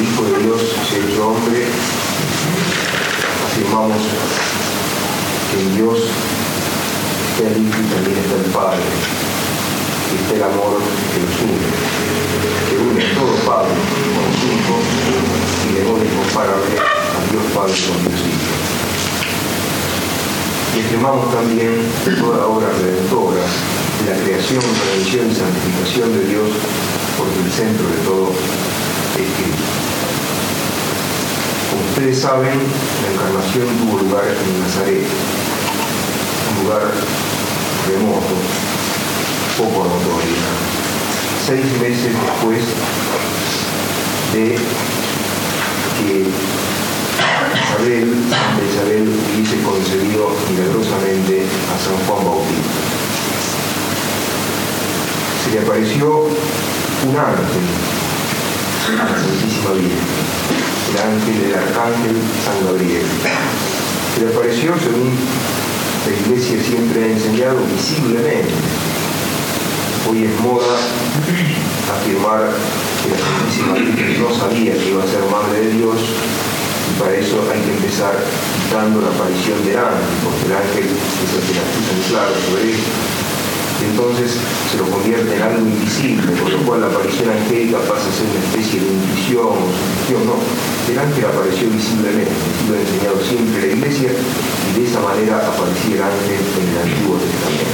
Hijo 0.03 0.25
de 0.25 0.43
Dios 0.43 0.61
se 0.91 1.21
hombre, 1.21 1.63
afirmamos 3.47 4.03
que 5.53 5.63
en 5.63 5.77
Dios 5.77 5.99
está 7.31 7.47
el 7.47 7.63
Hijo 7.63 7.79
y 7.79 7.87
también 7.87 8.19
está 8.19 8.35
el 8.35 8.51
Padre, 8.51 8.83
y 10.11 10.15
está 10.19 10.35
el 10.35 10.43
amor 10.43 10.83
que 10.83 11.23
los 11.23 11.39
une, 11.47 11.71
que 12.67 12.77
une 12.83 12.99
a 12.99 13.15
todo 13.15 13.31
Padre 13.47 13.79
con 13.79 14.29
su 14.35 14.47
Hijo 14.51 14.77
y 15.71 15.79
de 15.79 15.83
modo 15.87 16.03
incomparable 16.03 16.75
a 16.83 17.23
Dios 17.31 17.45
Padre 17.55 17.75
con 17.87 18.03
Dios 18.03 18.21
Hijo. 18.27 18.55
Y 20.75 20.81
afirmamos 20.83 21.31
también 21.31 21.79
toda 22.19 22.49
obra 22.49 22.75
redentora 22.75 23.47
de 24.03 24.11
la 24.11 24.19
creación, 24.19 24.63
redención 24.67 25.31
y 25.31 25.35
santificación 25.35 26.11
de 26.11 26.27
Dios, 26.27 26.51
porque 27.15 27.39
el 27.39 27.53
centro 27.53 27.87
de 27.87 27.99
todo 28.03 28.33
es 29.17 29.29
Cristo. 29.37 29.73
Como 31.71 31.83
ustedes 31.91 32.19
saben, 32.21 32.59
la 33.03 33.09
encarnación 33.13 33.67
tuvo 33.79 33.99
lugar 33.99 34.25
en 34.25 34.61
Nazaret, 34.61 35.07
un 36.49 36.65
lugar 36.65 36.83
remoto, 37.89 38.35
poco 39.59 39.85
notorio. 39.85 40.43
seis 41.47 41.67
meses 41.81 42.13
después 42.13 42.63
de 44.33 44.57
que 45.99 46.27
Isabel, 47.65 48.09
Santa 48.31 48.63
Isabel 48.65 49.05
hubiese 49.35 49.61
concebido 49.63 50.35
milagrosamente 50.51 51.43
a 51.43 51.77
San 51.79 51.97
Juan 52.07 52.25
Bautista. 52.25 52.81
Se 55.45 55.51
le 55.51 55.61
apareció 55.61 56.29
un 57.05 57.17
ángel 57.17 58.02
a 58.83 59.05
la 59.07 59.15
Santísima 59.15 59.79
Virgen, 59.79 60.03
el 60.91 60.99
ángel 60.99 61.37
del 61.39 61.55
Arcángel 61.55 62.17
San 62.43 62.59
Gabriel. 62.67 63.07
Se 64.15 64.25
le 64.25 64.35
apareció, 64.35 64.75
según 64.75 65.15
la 65.15 66.11
Iglesia 66.11 66.59
siempre 66.59 67.05
ha 67.05 67.07
enseñado, 67.15 67.63
visiblemente. 67.71 68.51
Hoy 70.11 70.25
es 70.25 70.41
moda 70.41 70.75
afirmar 71.95 72.51
que 73.03 73.09
la 73.15 73.23
Santísima 73.23 73.75
Virgen 73.79 74.19
no 74.19 74.35
sabía 74.35 74.75
que 74.75 74.91
iba 74.91 75.05
a 75.05 75.07
ser 75.07 75.23
Madre 75.31 75.61
de 75.63 75.71
Dios 75.79 75.99
y 76.03 76.99
para 76.99 77.15
eso 77.15 77.39
hay 77.55 77.63
que 77.63 77.71
empezar 77.71 78.19
quitando 78.67 79.01
la 79.01 79.15
aparición 79.15 79.63
del 79.63 79.79
ángel, 79.79 80.11
porque 80.27 80.45
el 80.51 80.55
ángel 80.59 80.87
es 80.91 81.31
el 81.31 81.43
que 81.47 81.55
la 81.55 81.65
puso 81.71 81.91
en 81.95 82.03
claro 82.11 82.35
sobre 82.51 82.75
esto. 82.75 82.91
Entonces 83.83 84.39
se 84.71 84.79
lo 84.79 84.87
convierte 84.87 85.35
en 85.35 85.43
algo 85.43 85.67
invisible, 85.67 86.31
por 86.39 86.51
lo 86.51 86.59
cual 86.63 86.81
la 86.83 86.87
aparición 86.87 87.31
angélica 87.31 87.79
pasa 87.83 88.07
a 88.07 88.15
ser 88.15 88.31
una 88.31 88.39
especie 88.47 88.62
de 88.81 88.89
intuición 88.89 89.53
o 89.53 89.69
sugestión. 89.69 90.23
No, 90.25 90.37
el 90.39 90.99
ángel 90.99 91.25
apareció 91.27 91.69
visiblemente, 91.69 92.33
lo 92.69 92.77
ha 92.77 92.81
enseñado 92.81 93.19
siempre 93.21 93.61
la 93.61 93.71
iglesia 93.75 94.11
y 94.13 94.71
de 94.79 94.83
esa 94.87 95.01
manera 95.01 95.37
aparecía 95.45 95.97
el 95.97 96.05
ángel 96.09 96.41
en 96.41 96.67
el 96.71 96.79
Antiguo 96.81 97.17
Testamento. 97.21 97.73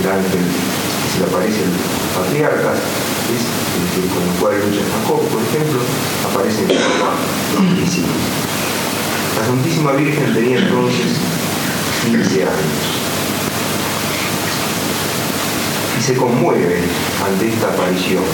El 0.00 0.06
ángel 0.08 0.44
que 0.48 1.08
se 1.12 1.18
le 1.20 1.26
aparece 1.28 1.60
el 1.60 1.74
patriarca 2.16 2.72
es 2.72 3.42
el 3.44 4.08
con 4.08 4.22
el 4.22 4.34
cual 4.40 4.54
lucha 4.56 4.84
Jacob, 4.86 5.20
por 5.28 5.42
ejemplo, 5.42 5.80
aparece 6.24 6.62
en 6.64 6.70
forma 6.72 7.12
invisible. 7.58 8.16
La 9.38 9.46
Santísima 9.46 9.92
Virgen 9.92 10.34
tenía 10.34 10.58
entonces 10.58 11.16
15 12.04 12.42
años 12.42 13.00
y 15.98 16.02
se 16.02 16.14
conmueve 16.16 16.80
ante 17.24 17.48
esta 17.48 17.68
aparición, 17.68 18.24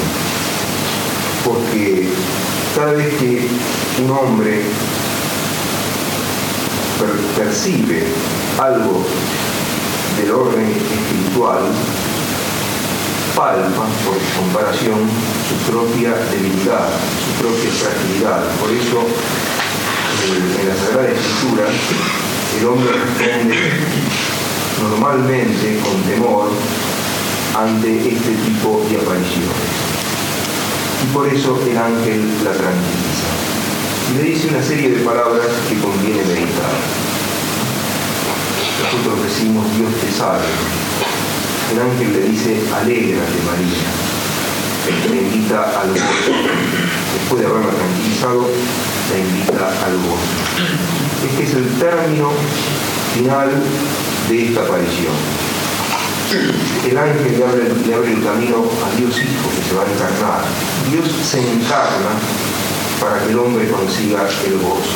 porque 1.47 2.09
cada 2.75 2.93
vez 2.93 3.15
que 3.15 3.49
un 4.03 4.11
hombre 4.11 4.63
percibe 7.37 8.05
algo 8.59 9.07
del 10.19 10.31
orden 10.33 10.67
espiritual, 10.67 11.61
palpa, 13.37 13.87
por 14.05 14.19
comparación, 14.43 14.99
su 15.49 15.71
propia 15.71 16.15
debilidad, 16.33 16.89
su 17.23 17.43
propia 17.43 17.71
fragilidad. 17.71 18.43
Por 18.59 18.71
eso, 18.71 19.07
eh, 20.25 20.63
en 20.63 20.69
la 20.69 20.75
Sagrada 20.75 21.09
Escritura, 21.11 21.67
el 22.59 22.67
hombre 22.67 22.93
responde 22.93 23.57
normalmente 24.83 25.79
con 25.81 26.03
temor 26.03 26.51
ante 27.55 28.09
este 28.09 28.33
tipo 28.33 28.85
de 28.91 28.97
apariciones. 28.97 29.86
Y 31.03 31.15
por 31.15 31.29
eso 31.29 31.61
el 31.69 31.77
ángel 31.77 32.45
la 32.45 32.53
tranquiliza. 32.53 33.29
Y 34.11 34.17
le 34.19 34.23
dice 34.31 34.49
una 34.49 34.63
serie 34.63 34.91
de 34.91 35.05
palabras 35.05 35.47
que 35.69 35.79
conviene 35.79 36.23
meditar. 36.25 36.77
Nosotros 38.83 39.25
decimos 39.25 39.67
Dios 39.77 39.93
te 40.01 40.11
salve. 40.11 40.47
El 41.73 41.81
ángel 41.81 42.13
le 42.13 42.29
dice, 42.31 42.63
alégrate 42.75 43.43
María. 43.45 43.91
Le 45.11 45.23
invita 45.23 45.81
al 45.81 45.91
gozo. 45.91 46.33
Después 47.19 47.43
de 47.43 47.47
haberla 47.49 47.73
tranquilizado, 47.73 48.49
la 49.11 49.19
invita 49.19 49.69
al 49.85 49.97
gozo. 49.97 50.37
Este 51.29 51.43
es 51.43 51.55
el 51.55 51.69
término 51.79 52.31
final 53.15 53.51
de 54.29 54.47
esta 54.47 54.61
aparición. 54.61 55.15
El 56.27 56.99
ángel 56.99 57.39
le 57.39 57.45
abre, 57.45 57.69
le 57.87 57.95
abre 57.95 58.13
el 58.13 58.25
camino 58.25 58.65
a 58.83 58.97
Dios 58.97 59.17
Hijo 59.17 59.49
que 59.55 59.69
se 59.69 59.75
va 59.77 59.83
a 59.83 59.87
encarnar. 59.87 60.43
Dios 60.91 61.07
se 61.25 61.39
encarna 61.39 62.19
para 63.01 63.23
que 63.23 63.31
el 63.31 63.39
hombre 63.39 63.71
consiga 63.71 64.27
el 64.45 64.59
gozo. 64.59 64.91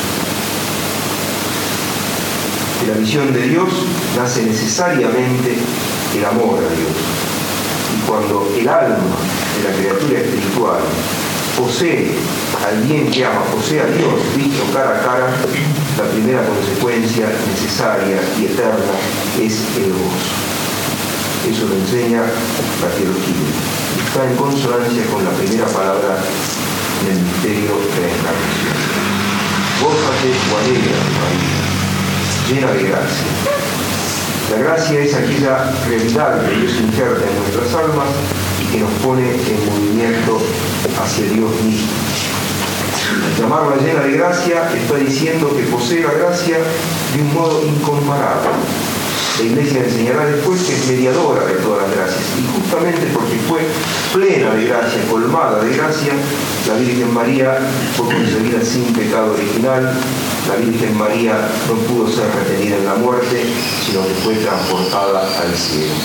La 2.85 2.95
visión 2.95 3.31
de 3.31 3.43
Dios 3.43 3.69
nace 4.17 4.43
necesariamente 4.43 5.55
el 6.17 6.25
amor 6.25 6.59
a 6.59 6.75
Dios. 6.75 6.97
Y 7.95 8.09
cuando 8.09 8.53
el 8.57 8.67
alma 8.67 9.15
de 9.55 9.69
la 9.69 9.77
criatura 9.77 10.19
espiritual 10.19 10.81
posee 11.57 12.11
al 12.67 12.81
bien 12.81 13.09
que 13.09 13.23
ama, 13.25 13.43
posee 13.45 13.79
a 13.79 13.85
Dios 13.85 14.13
visto 14.35 14.63
cara 14.73 14.99
a 14.99 15.01
cara, 15.01 15.27
la 15.97 16.11
primera 16.11 16.43
consecuencia 16.45 17.27
necesaria 17.47 18.19
y 18.37 18.45
eterna 18.47 18.99
es 19.39 19.61
el 19.77 19.93
gozo. 19.93 20.40
Eso 21.49 21.67
lo 21.67 21.75
enseña 21.75 22.21
la 22.21 22.89
teología. 22.95 23.49
Está 24.05 24.29
en 24.29 24.35
consonancia 24.35 25.05
con 25.07 25.23
la 25.23 25.31
primera 25.31 25.65
palabra 25.67 26.17
en 27.01 27.17
el 27.17 27.23
misterio 27.23 27.71
de 27.95 28.01
la 28.01 28.09
encarnación. 28.13 28.77
Gózate 29.81 30.29
o 30.29 30.53
María, 30.53 30.99
llena 32.49 32.71
de 32.73 32.83
gracia 32.89 33.61
la 34.51 34.57
gracia 34.57 34.99
es 34.99 35.13
aquella 35.13 35.71
realidad 35.87 36.45
que 36.45 36.55
Dios 36.57 36.73
injerta 36.73 37.23
en 37.25 37.39
nuestras 37.39 37.73
almas 37.73 38.07
y 38.61 38.65
que 38.65 38.79
nos 38.79 38.91
pone 39.01 39.23
en 39.31 39.65
movimiento 39.65 40.41
hacia 41.01 41.25
Dios 41.27 41.51
mismo. 41.63 41.87
Llamarla 43.39 43.77
llena 43.77 44.01
de 44.01 44.11
gracia 44.11 44.69
está 44.75 44.95
diciendo 44.97 45.55
que 45.55 45.63
posee 45.63 46.03
la 46.03 46.11
gracia 46.11 46.57
de 46.57 47.21
un 47.21 47.33
modo 47.33 47.63
incomparable. 47.65 48.49
La 49.41 49.47
iglesia 49.47 49.83
enseñará 49.83 50.27
después 50.27 50.61
que 50.61 50.75
es 50.75 50.87
mediadora 50.87 51.43
de 51.47 51.55
todas 51.55 51.81
las 51.81 51.97
gracias 51.97 52.21
y 52.37 52.45
justamente 52.45 53.07
porque 53.11 53.39
fue 53.49 53.61
plena 54.13 54.53
de 54.53 54.65
gracia, 54.67 55.01
colmada 55.09 55.63
de 55.63 55.75
gracia, 55.75 56.13
la 56.67 56.75
Virgen 56.75 57.11
María 57.11 57.57
fue 57.97 58.05
concebida 58.05 58.63
sin 58.63 58.93
pecado 58.93 59.33
original, 59.33 59.97
la 60.47 60.55
Virgen 60.57 60.95
María 60.95 61.49
no 61.67 61.73
pudo 61.73 62.07
ser 62.07 62.29
retenida 62.35 62.77
en 62.77 62.85
la 62.85 62.93
muerte, 62.93 63.43
sino 63.83 64.03
que 64.03 64.13
fue 64.23 64.35
transportada 64.35 65.21
al 65.41 65.55
cielo. 65.55 65.95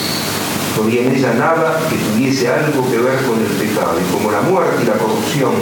No 0.79 0.85
había 0.85 1.03
en 1.03 1.15
ella 1.15 1.35
nada 1.35 1.79
que 1.91 1.97
tuviese 1.97 2.49
algo 2.49 2.91
que 2.91 2.97
ver 2.97 3.23
con 3.27 3.39
el 3.39 3.53
pecado. 3.61 4.01
Y 4.01 4.13
como 4.15 4.31
la 4.31 4.41
muerte 4.41 4.83
y 4.83 4.87
la 4.87 4.95
corrupción 4.95 5.53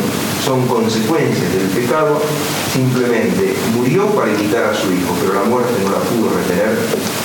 son 0.45 0.67
consecuencias 0.67 1.53
del 1.53 1.69
pecado, 1.69 2.21
simplemente 2.71 3.57
murió 3.75 4.07
para 4.15 4.31
imitar 4.31 4.65
a 4.65 4.75
su 4.75 4.93
hijo, 4.93 5.17
pero 5.21 5.33
la 5.33 5.45
muerte 5.45 5.73
no 5.83 5.91
la 5.91 6.01
pudo 6.05 6.37
retener 6.37 6.77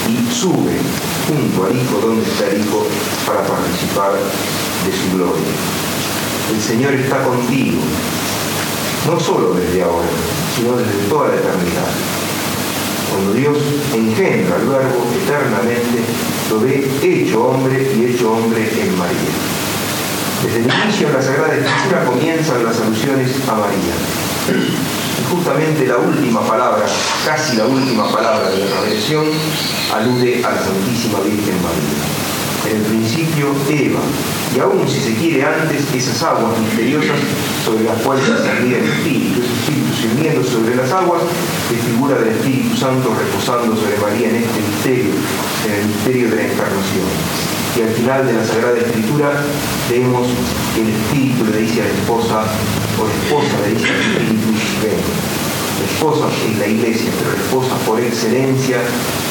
y 0.08 0.34
sube 0.34 0.80
junto 1.28 1.66
al 1.66 1.76
hijo 1.76 2.00
donde 2.00 2.24
está 2.24 2.48
el 2.48 2.62
hijo 2.62 2.88
para 3.28 3.44
participar 3.44 4.14
de 4.14 4.92
su 4.92 5.18
gloria. 5.18 5.52
El 6.54 6.62
Señor 6.62 6.94
está 6.94 7.24
contigo, 7.24 7.82
no 9.06 9.20
solo 9.20 9.54
desde 9.54 9.84
ahora, 9.84 10.08
sino 10.56 10.78
desde 10.78 11.10
toda 11.10 11.28
la 11.28 11.36
eternidad. 11.36 11.92
Cuando 13.12 13.34
Dios 13.34 13.58
engendra 13.94 14.56
al 14.56 14.66
Verbo 14.66 15.08
eternamente, 15.22 16.00
lo 16.50 16.62
ve 16.62 16.90
hecho 17.04 17.44
hombre 17.44 17.92
y 17.98 18.06
hecho 18.06 18.32
hombre 18.32 18.62
en 18.82 18.98
María. 18.98 19.59
Desde 20.44 20.60
el 20.60 20.66
inicio 20.66 21.08
de 21.08 21.14
la 21.14 21.22
Sagrada 21.22 21.54
Escritura 21.54 22.06
comienzan 22.06 22.64
las 22.64 22.80
alusiones 22.80 23.32
a 23.48 23.56
María. 23.56 23.96
Y 25.20 25.34
justamente 25.34 25.86
la 25.86 25.98
última 25.98 26.42
palabra, 26.48 26.86
casi 27.26 27.58
la 27.58 27.66
última 27.66 28.10
palabra 28.10 28.50
de 28.50 28.60
la 28.60 28.82
revelación, 28.82 29.26
alude 29.94 30.42
a 30.46 30.52
la 30.52 30.64
Santísima 30.64 31.20
Virgen 31.20 31.56
María 31.62 32.30
en 32.70 32.78
el 32.78 32.84
principio 32.84 33.56
Eva, 33.70 34.02
y 34.56 34.60
aún 34.60 34.88
si 34.88 35.00
se 35.00 35.14
quiere 35.16 35.44
antes 35.44 35.84
esas 35.94 36.22
aguas 36.24 36.58
misteriosas 36.60 37.18
sobre 37.66 37.84
las 37.86 38.02
cuales 38.02 38.26
salía 38.26 38.78
el 38.80 38.86
Espíritu, 38.86 39.42
ese 39.42 40.08
Espíritu 40.08 40.44
se 40.44 40.52
sobre 40.52 40.76
las 40.76 40.92
aguas, 40.92 41.22
que 41.70 41.76
figura 41.76 42.18
del 42.18 42.30
Espíritu 42.30 42.76
Santo 42.76 43.16
reposando 43.18 43.76
sobre 43.76 43.98
María 43.98 44.30
en 44.30 44.36
este 44.38 44.60
misterio, 44.60 45.14
en 45.66 45.74
el 45.74 45.86
misterio 45.88 46.30
de 46.30 46.36
la 46.36 46.44
encarnación. 46.44 47.59
Y 47.78 47.82
al 47.82 47.90
final 47.90 48.26
de 48.26 48.34
la 48.34 48.46
Sagrada 48.46 48.78
Escritura 48.78 49.44
vemos 49.90 50.28
que 50.76 50.82
el 50.82 50.90
Espíritu 50.90 51.46
le 51.46 51.58
dice 51.60 51.82
a 51.82 51.86
la 51.86 51.92
esposa, 51.92 52.44
o 53.00 53.08
la 53.08 53.14
esposa 53.14 53.62
le 53.66 53.74
dice 53.76 53.90
al 53.90 54.02
Espíritu, 54.02 54.52
ven 54.82 55.40
la 55.80 55.86
esposa 55.86 56.28
es 56.28 56.58
la 56.58 56.68
iglesia, 56.68 57.10
pero 57.18 57.32
la 57.32 57.42
esposa 57.42 57.76
por 57.86 58.00
excelencia, 58.02 58.78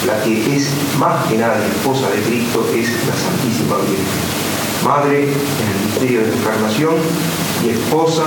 la 0.06 0.22
que 0.22 0.56
es 0.56 0.70
más 0.98 1.26
que 1.26 1.36
nada 1.36 1.60
esposa 1.66 2.08
de 2.08 2.22
Cristo, 2.22 2.66
es 2.74 2.88
la 3.06 3.12
Santísima 3.12 3.76
Virgen. 3.76 4.06
Madre 4.82 5.24
en 5.24 5.68
el 5.68 5.84
misterio 5.84 6.20
de 6.22 6.28
la 6.28 6.36
encarnación 6.36 6.94
y 7.64 7.68
esposa 7.70 8.24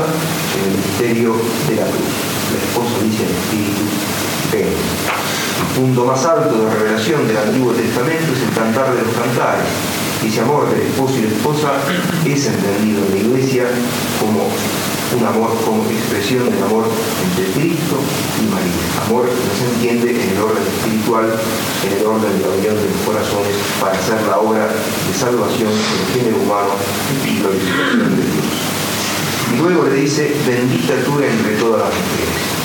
en 0.54 0.70
el 0.70 0.78
misterio 0.78 1.36
de 1.68 1.76
la 1.78 1.88
cruz. 1.90 2.14
La 2.54 2.60
esposa 2.62 2.94
dice 3.04 3.24
el 3.26 3.32
Espíritu, 3.32 3.84
ven. 4.52 4.68
El 4.70 5.82
punto 5.82 6.06
más 6.06 6.26
alto 6.26 6.62
de 6.62 6.74
revelación 6.76 7.28
del 7.28 7.38
Antiguo 7.38 7.72
Testamento 7.74 8.34
es 8.34 8.42
el 8.42 8.54
cantar 8.54 8.94
de 8.94 9.02
los 9.02 9.14
cantares. 9.14 9.66
Ese 10.26 10.40
amor 10.40 10.70
del 10.70 10.82
esposo 10.82 11.18
y 11.18 11.24
la 11.24 11.30
esposa 11.30 11.74
es 12.26 12.46
entendido 12.46 13.02
en 13.06 13.12
la 13.12 13.18
iglesia 13.18 13.66
como 14.20 14.48
un 15.18 15.26
amor, 15.26 15.58
como 15.66 15.84
expresión 15.90 16.50
del 16.50 16.62
amor 16.64 16.86
entre 17.26 17.52
Cristo 17.54 17.98
y 18.40 18.46
María. 18.54 18.86
Amor 19.06 19.26
no 19.26 19.52
se 19.58 19.66
entiende 19.74 20.12
en 20.12 20.30
el 20.30 20.42
orden 20.42 20.64
espiritual, 20.64 21.26
en 21.26 21.98
el 21.98 22.06
orden 22.06 22.38
de 22.38 22.46
la 22.46 22.54
unión 22.54 22.76
de 22.76 22.86
los 22.86 23.02
corazones 23.04 23.56
para 23.82 23.98
hacer 23.98 24.22
la 24.28 24.38
obra 24.38 24.68
de 24.68 25.14
salvación 25.18 25.70
del 25.74 26.14
género 26.14 26.38
humano 26.38 26.78
y 27.26 27.40
glorificación 27.40 28.16
de 28.16 28.24
Dios. 28.24 28.46
Y 29.54 29.58
luego 29.58 29.84
le 29.90 29.96
dice, 29.96 30.36
bendita 30.46 30.94
tú 31.04 31.20
entre 31.20 31.58
todas 31.58 31.82
las 31.82 31.90
mujeres. 31.90 32.62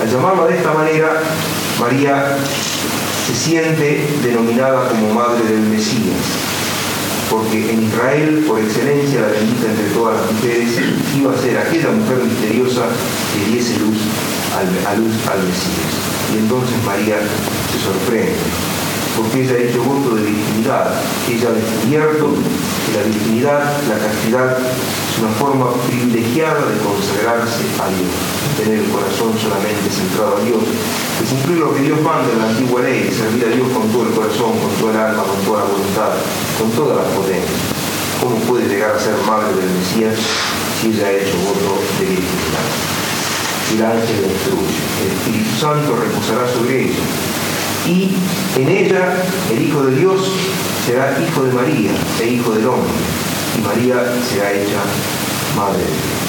Al 0.00 0.10
llamarla 0.10 0.46
de 0.46 0.56
esta 0.56 0.72
manera, 0.72 1.22
María 1.78 2.38
se 3.26 3.34
siente 3.34 4.08
denominada 4.22 4.88
como 4.88 5.14
madre 5.14 5.44
del 5.44 5.60
Mesías, 5.60 6.43
porque 7.34 7.72
en 7.72 7.82
Israel, 7.82 8.44
por 8.46 8.60
excelencia, 8.60 9.22
la 9.22 9.34
bendita 9.34 9.66
entre 9.66 9.90
todas 9.90 10.22
las 10.22 10.32
mujeres 10.32 10.70
iba 11.18 11.34
a 11.34 11.38
ser 11.38 11.58
aquella 11.58 11.90
mujer 11.90 12.18
misteriosa 12.22 12.86
que 13.34 13.50
diese 13.50 13.74
luz 13.80 13.98
al, 14.54 14.70
a 14.86 14.94
luz 14.94 15.14
al 15.26 15.42
Mesías. 15.42 15.98
Y 16.30 16.38
entonces 16.38 16.78
María 16.86 17.18
se 17.18 17.78
sorprende, 17.82 18.38
porque 19.18 19.42
ella 19.42 19.54
ha 19.54 19.66
hecho 19.66 19.82
voto 19.82 20.14
de 20.14 20.30
virginidad, 20.30 20.94
ella 21.26 21.48
ha 21.50 21.58
descubierto 21.58 22.38
que 22.86 22.90
la 22.94 23.02
virginidad, 23.02 23.60
la 23.90 23.98
castidad, 23.98 24.54
es 24.54 25.18
una 25.18 25.34
forma 25.34 25.74
privilegiada 25.90 26.62
de 26.70 26.78
consagrarse 26.86 27.66
a 27.82 27.90
Dios, 27.98 28.14
tener 28.62 28.78
el 28.78 28.90
corazón 28.94 29.34
solamente 29.34 29.90
centrado 29.90 30.38
a 30.38 30.40
Dios, 30.46 30.62
de 30.62 31.24
cumplir 31.26 31.58
lo 31.58 31.74
que 31.74 31.82
Dios 31.82 31.98
manda 31.98 32.30
en 32.30 32.38
la 32.38 32.48
antigua 32.54 32.82
ley, 32.82 33.10
servir 33.10 33.42
a 33.42 33.50
Dios 33.50 33.66
con 33.74 33.90
todo 33.90 34.06
el 34.06 34.14
corazón, 34.14 34.54
con 34.62 34.70
toda 34.78 34.94
el 34.94 34.98
alma, 35.02 35.22
con 35.26 35.42
toda 35.42 35.66
la 35.66 35.70
voluntad, 35.70 36.14
con 36.58 36.70
toda 36.72 36.96
la 36.96 37.02
potencia. 37.10 37.58
¿Cómo 38.20 38.36
puede 38.46 38.68
llegar 38.68 38.96
a 38.96 38.98
ser 38.98 39.14
madre 39.26 39.54
del 39.54 39.70
Mesías 39.70 40.14
si 40.80 40.88
ella 40.88 41.06
ha 41.06 41.12
hecho 41.12 41.36
voto 41.38 41.80
de 41.98 42.06
virginidad? 42.06 42.68
El 43.74 43.84
ángel 43.84 44.22
la 44.22 44.32
instruye, 44.32 44.78
el 45.02 45.12
Espíritu 45.12 45.60
Santo 45.60 45.96
reposará 45.96 46.48
sobre 46.52 46.84
ella. 46.84 47.04
Y 47.86 48.16
en 48.56 48.68
ella 48.68 49.16
el 49.50 49.62
Hijo 49.62 49.82
de 49.84 49.96
Dios 49.96 50.20
será 50.86 51.18
hijo 51.20 51.44
de 51.44 51.52
María 51.52 51.90
e 52.20 52.26
hijo 52.28 52.52
del 52.52 52.66
hombre, 52.66 52.92
y 53.58 53.60
María 53.62 53.96
será 54.28 54.52
hecha 54.52 54.80
madre 55.56 55.78
de 55.78 55.84
Dios. 55.84 56.24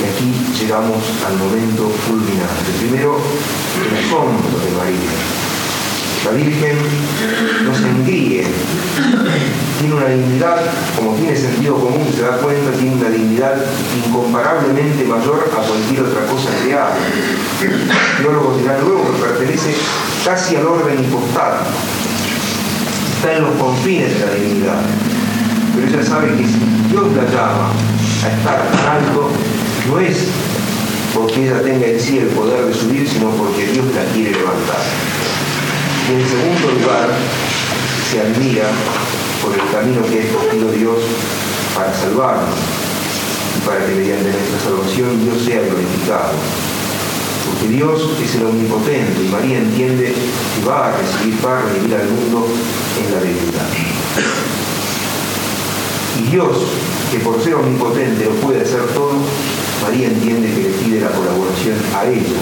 Y 0.00 0.04
aquí 0.04 0.32
llegamos 0.58 1.04
al 1.26 1.36
momento 1.36 1.90
fulminante. 2.08 2.72
Primero, 2.78 3.18
el 3.76 4.04
asombro 4.04 4.58
de 4.58 4.70
María. 4.76 5.49
La 6.24 6.32
Virgen 6.32 6.76
no 7.64 7.74
se 7.74 7.88
engríe, 7.88 8.44
tiene 9.80 9.94
una 9.94 10.06
dignidad, 10.06 10.56
como 10.94 11.14
tiene 11.14 11.34
sentido 11.34 11.76
común, 11.76 12.06
se 12.14 12.20
da 12.20 12.36
cuenta, 12.36 12.72
tiene 12.72 12.96
una 12.96 13.08
dignidad 13.08 13.54
incomparablemente 14.04 15.04
mayor 15.04 15.50
a 15.50 15.66
cualquier 15.66 16.02
otra 16.02 16.26
cosa 16.26 16.50
creada. 16.62 16.94
Teólogos 18.20 18.58
dirán 18.58 18.84
luego 18.84 19.10
que 19.12 19.22
pertenece 19.22 19.74
casi 20.22 20.56
al 20.56 20.66
orden 20.66 21.02
impostal, 21.02 21.54
está 23.16 23.36
en 23.36 23.42
los 23.42 23.54
confines 23.54 24.12
de 24.18 24.26
la 24.26 24.34
divinidad. 24.34 24.82
Pero 25.74 25.88
ella 25.88 26.04
sabe 26.06 26.36
que 26.36 26.46
si 26.46 26.58
Dios 26.90 27.06
la 27.16 27.24
llama 27.24 27.72
a 28.24 28.30
estar 28.30 28.70
tan 28.72 29.06
alto, 29.06 29.30
no 29.88 29.98
es 30.00 30.26
porque 31.14 31.46
ella 31.46 31.62
tenga 31.62 31.86
en 31.86 31.98
sí 31.98 32.18
el 32.18 32.26
poder 32.28 32.66
de 32.66 32.74
subir, 32.74 33.08
sino 33.08 33.30
porque 33.30 33.66
Dios 33.68 33.86
la 33.94 34.04
quiere 34.12 34.32
levantar. 34.32 34.80
En 36.10 36.28
segundo 36.28 36.72
lugar, 36.72 37.08
se 38.10 38.20
admira 38.20 38.66
por 39.40 39.54
el 39.54 39.62
camino 39.70 40.02
que 40.10 40.18
ha 40.18 40.22
escogido 40.24 40.72
Dios 40.72 40.98
para 41.76 41.94
salvarnos 41.94 42.58
y 43.56 43.60
para 43.64 43.86
que 43.86 43.94
mediante 43.94 44.32
nuestra 44.32 44.58
salvación 44.58 45.22
Dios 45.22 45.38
sea 45.44 45.62
glorificado. 45.62 46.34
Porque 47.46 47.68
Dios 47.68 48.10
es 48.20 48.34
el 48.34 48.46
omnipotente 48.46 49.22
y 49.22 49.28
María 49.28 49.58
entiende 49.58 50.12
que 50.12 50.68
va 50.68 50.88
a 50.88 50.96
recibir 50.96 51.38
para 51.38 51.62
vivir 51.66 51.94
al 51.94 52.08
mundo 52.10 52.48
en 52.98 53.14
la 53.14 53.20
debilidad. 53.20 53.70
Y 56.18 56.22
Dios, 56.32 56.56
que 57.12 57.20
por 57.20 57.40
ser 57.40 57.54
omnipotente 57.54 58.24
lo 58.24 58.34
puede 58.42 58.62
hacer 58.62 58.82
todo, 58.94 59.14
María 59.80 60.08
entiende 60.08 60.52
que 60.52 60.62
le 60.62 60.70
pide 60.70 61.00
la 61.02 61.12
colaboración 61.12 61.78
a 61.94 62.04
ella, 62.04 62.40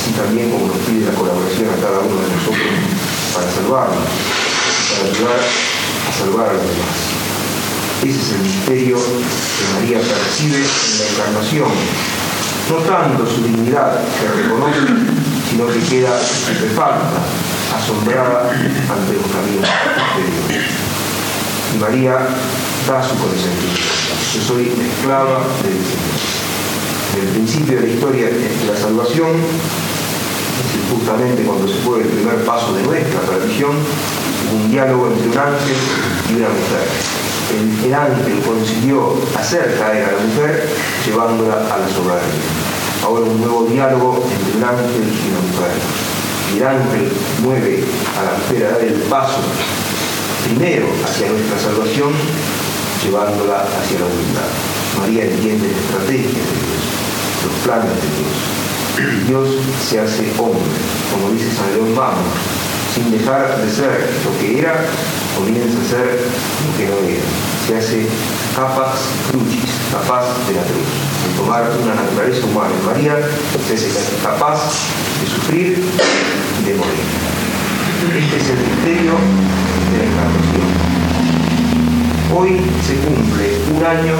así 0.00 0.12
también 0.12 0.50
como 0.50 0.68
nos 0.68 0.78
pide 0.78 1.04
la 1.04 1.12
colaboración 1.12 1.68
a 1.68 1.76
cada 1.76 2.00
uno 2.00 2.16
de 2.16 2.28
nosotros 2.34 3.01
para 3.34 3.50
salvarnos, 3.50 4.08
para 4.92 5.10
ayudar 5.10 5.40
a 6.08 6.12
salvar 6.12 6.48
a 6.50 6.52
los 6.52 6.62
demás. 6.62 6.98
Ese 8.02 8.20
es 8.20 8.32
el 8.32 8.38
misterio 8.40 8.96
que 8.98 9.74
María 9.74 9.98
percibe 9.98 10.58
en 10.58 10.98
la 10.98 11.06
encarnación. 11.08 11.70
No 12.70 12.76
tanto 12.76 13.26
su 13.26 13.42
dignidad 13.42 14.00
que 14.18 14.42
reconoce, 14.42 14.80
sino 15.50 15.66
que 15.66 15.80
queda 15.80 16.20
estupefacta, 16.20 17.22
asombrada 17.76 18.50
ante 18.50 19.12
los 19.14 19.26
caminos 19.26 19.68
de 20.16 20.52
Dios. 20.52 20.64
Y 21.74 21.78
María 21.78 22.14
da 22.86 23.02
su 23.02 23.16
consentimiento. 23.16 23.92
Yo 24.34 24.40
soy 24.42 24.72
esclava 24.78 25.40
del 25.62 25.72
Señor 25.72 26.32
el 27.20 27.28
principio 27.28 27.76
de 27.76 27.86
la 27.86 27.92
historia 27.92 28.26
de 28.26 28.66
la 28.66 28.76
salvación, 28.78 29.28
justamente 30.92 31.42
cuando 31.42 31.66
se 31.66 31.80
fue 31.80 32.02
el 32.02 32.08
primer 32.08 32.44
paso 32.44 32.74
de 32.74 32.82
nuestra 32.82 33.20
tradición, 33.20 33.72
un 34.52 34.70
diálogo 34.70 35.08
entre 35.08 35.28
un 35.28 35.38
ángel 35.38 35.76
y 36.28 36.32
una 36.36 36.48
mujer. 36.48 36.86
El, 37.84 37.94
ángel 37.94 38.40
consiguió 38.46 39.14
hacer 39.36 39.76
caer 39.78 40.04
a 40.04 40.12
la 40.12 40.18
mujer 40.18 40.68
llevándola 41.06 41.54
a 41.54 41.78
la 41.78 41.88
soberanía. 41.88 42.48
Ahora 43.04 43.26
un 43.26 43.40
nuevo 43.40 43.64
diálogo 43.64 44.24
entre 44.24 44.58
un 44.58 44.64
ángel 44.64 45.04
y 45.08 45.28
una 45.32 45.40
mujer. 45.52 45.72
El 46.56 46.66
ángel 46.66 47.12
mueve 47.42 47.84
a 48.18 48.22
la 48.24 48.38
mujer 48.38 48.66
a 48.66 48.72
dar 48.72 48.82
el 48.82 49.00
paso 49.08 49.40
primero 50.44 50.86
hacia 51.04 51.30
nuestra 51.30 51.58
salvación, 51.58 52.12
llevándola 53.02 53.64
hacia 53.64 54.00
la 54.00 54.06
humildad. 54.06 54.50
María 54.98 55.24
entiende 55.24 55.68
la 55.68 55.80
estrategia 55.80 56.40
de 56.40 56.56
Dios 56.60 57.02
los 57.44 57.54
planes 57.64 57.90
de 57.90 58.08
Dios. 58.16 58.61
Dios 59.26 59.48
se 59.88 59.98
hace 59.98 60.32
hombre, 60.38 60.62
como 61.10 61.30
dice 61.32 61.50
San 61.50 61.74
León 61.74 61.94
Vamos, 61.96 62.22
sin 62.94 63.10
dejar 63.10 63.58
de 63.58 63.70
ser 63.70 64.08
lo 64.24 64.38
que 64.38 64.60
era, 64.60 64.84
comienza 65.36 65.78
a 65.80 65.88
ser 65.88 66.20
lo 66.62 66.76
que 66.76 66.86
no 66.86 66.98
era. 67.08 67.24
Se 67.66 67.76
hace 67.78 68.06
capaz 68.54 68.94
crucis, 69.30 69.70
capaz 69.90 70.24
de 70.46 70.54
la 70.54 70.62
cruz, 70.62 70.86
de 71.26 71.36
tomar 71.36 71.70
una 71.82 71.94
naturaleza 71.94 72.46
humana. 72.46 72.70
En 72.78 72.86
María 72.86 73.16
se 73.66 73.74
hace 73.74 74.16
capaz 74.22 74.60
de 75.20 75.26
sufrir 75.30 75.84
y 76.60 76.64
de 76.64 76.74
morir. 76.74 77.06
Este 78.02 78.36
es 78.36 78.50
el 78.50 78.58
misterio 78.58 79.14
de 79.90 79.98
la 79.98 80.04
encarnación. 80.10 80.68
Hoy 82.34 82.60
se 82.86 82.94
cumple 82.96 83.58
un 83.74 83.84
año 83.84 84.14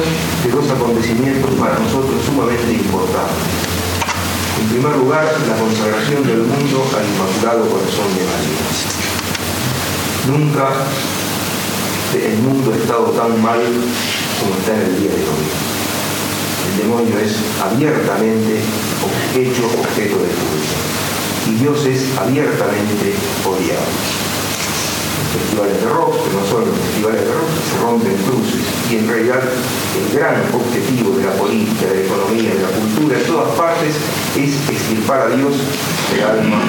de 0.45 0.51
dos 0.51 0.71
acontecimientos 0.71 1.51
para 1.55 1.79
nosotros 1.79 2.25
sumamente 2.25 2.73
importantes. 2.73 3.62
En 4.63 4.69
primer 4.69 4.97
lugar, 4.97 5.25
la 5.49 5.57
consagración 5.57 6.23
del 6.23 6.39
mundo 6.39 6.87
al 6.97 7.05
Inmaculado 7.05 7.69
Corazón 7.69 8.15
de 8.15 8.23
María. 8.31 8.63
Nunca 10.31 10.69
el 12.15 12.39
mundo 12.39 12.73
ha 12.73 12.77
estado 12.77 13.07
tan 13.11 13.43
mal 13.43 13.59
como 13.59 14.55
está 14.55 14.77
en 14.77 14.83
el 14.83 15.01
día 15.01 15.11
de 15.11 15.25
hoy. 15.27 15.47
El 16.71 16.79
demonio 16.79 17.19
es 17.19 17.35
abiertamente 17.61 18.63
hecho 19.35 19.67
objeto 19.67 20.23
de 20.23 20.31
culto 20.31 20.75
y 21.49 21.55
Dios 21.55 21.85
es 21.85 22.17
abiertamente 22.17 23.15
odiado 23.45 24.23
festivales 25.33 25.81
de 25.81 25.89
rock, 25.89 26.15
que 26.23 26.37
no 26.37 26.47
son 26.47 26.71
los 26.71 26.79
festivales 26.79 27.21
de 27.21 27.33
rock, 27.35 27.51
se 27.67 27.83
rompen 27.83 28.17
cruces. 28.23 28.82
Y 28.93 28.97
en 28.97 29.09
realidad 29.09 29.41
el 29.41 30.19
gran 30.19 30.35
objetivo 30.53 31.17
de 31.17 31.25
la 31.25 31.33
política, 31.33 31.87
de 31.87 31.95
la 31.95 32.01
economía, 32.03 32.53
de 32.53 32.61
la 32.61 32.69
cultura, 32.69 33.19
en 33.19 33.25
todas 33.25 33.57
partes, 33.57 33.97
es 34.37 34.69
extirpar 34.69 35.23
a 35.23 35.29
Dios 35.35 35.55
del 36.13 36.25
alma 36.25 36.61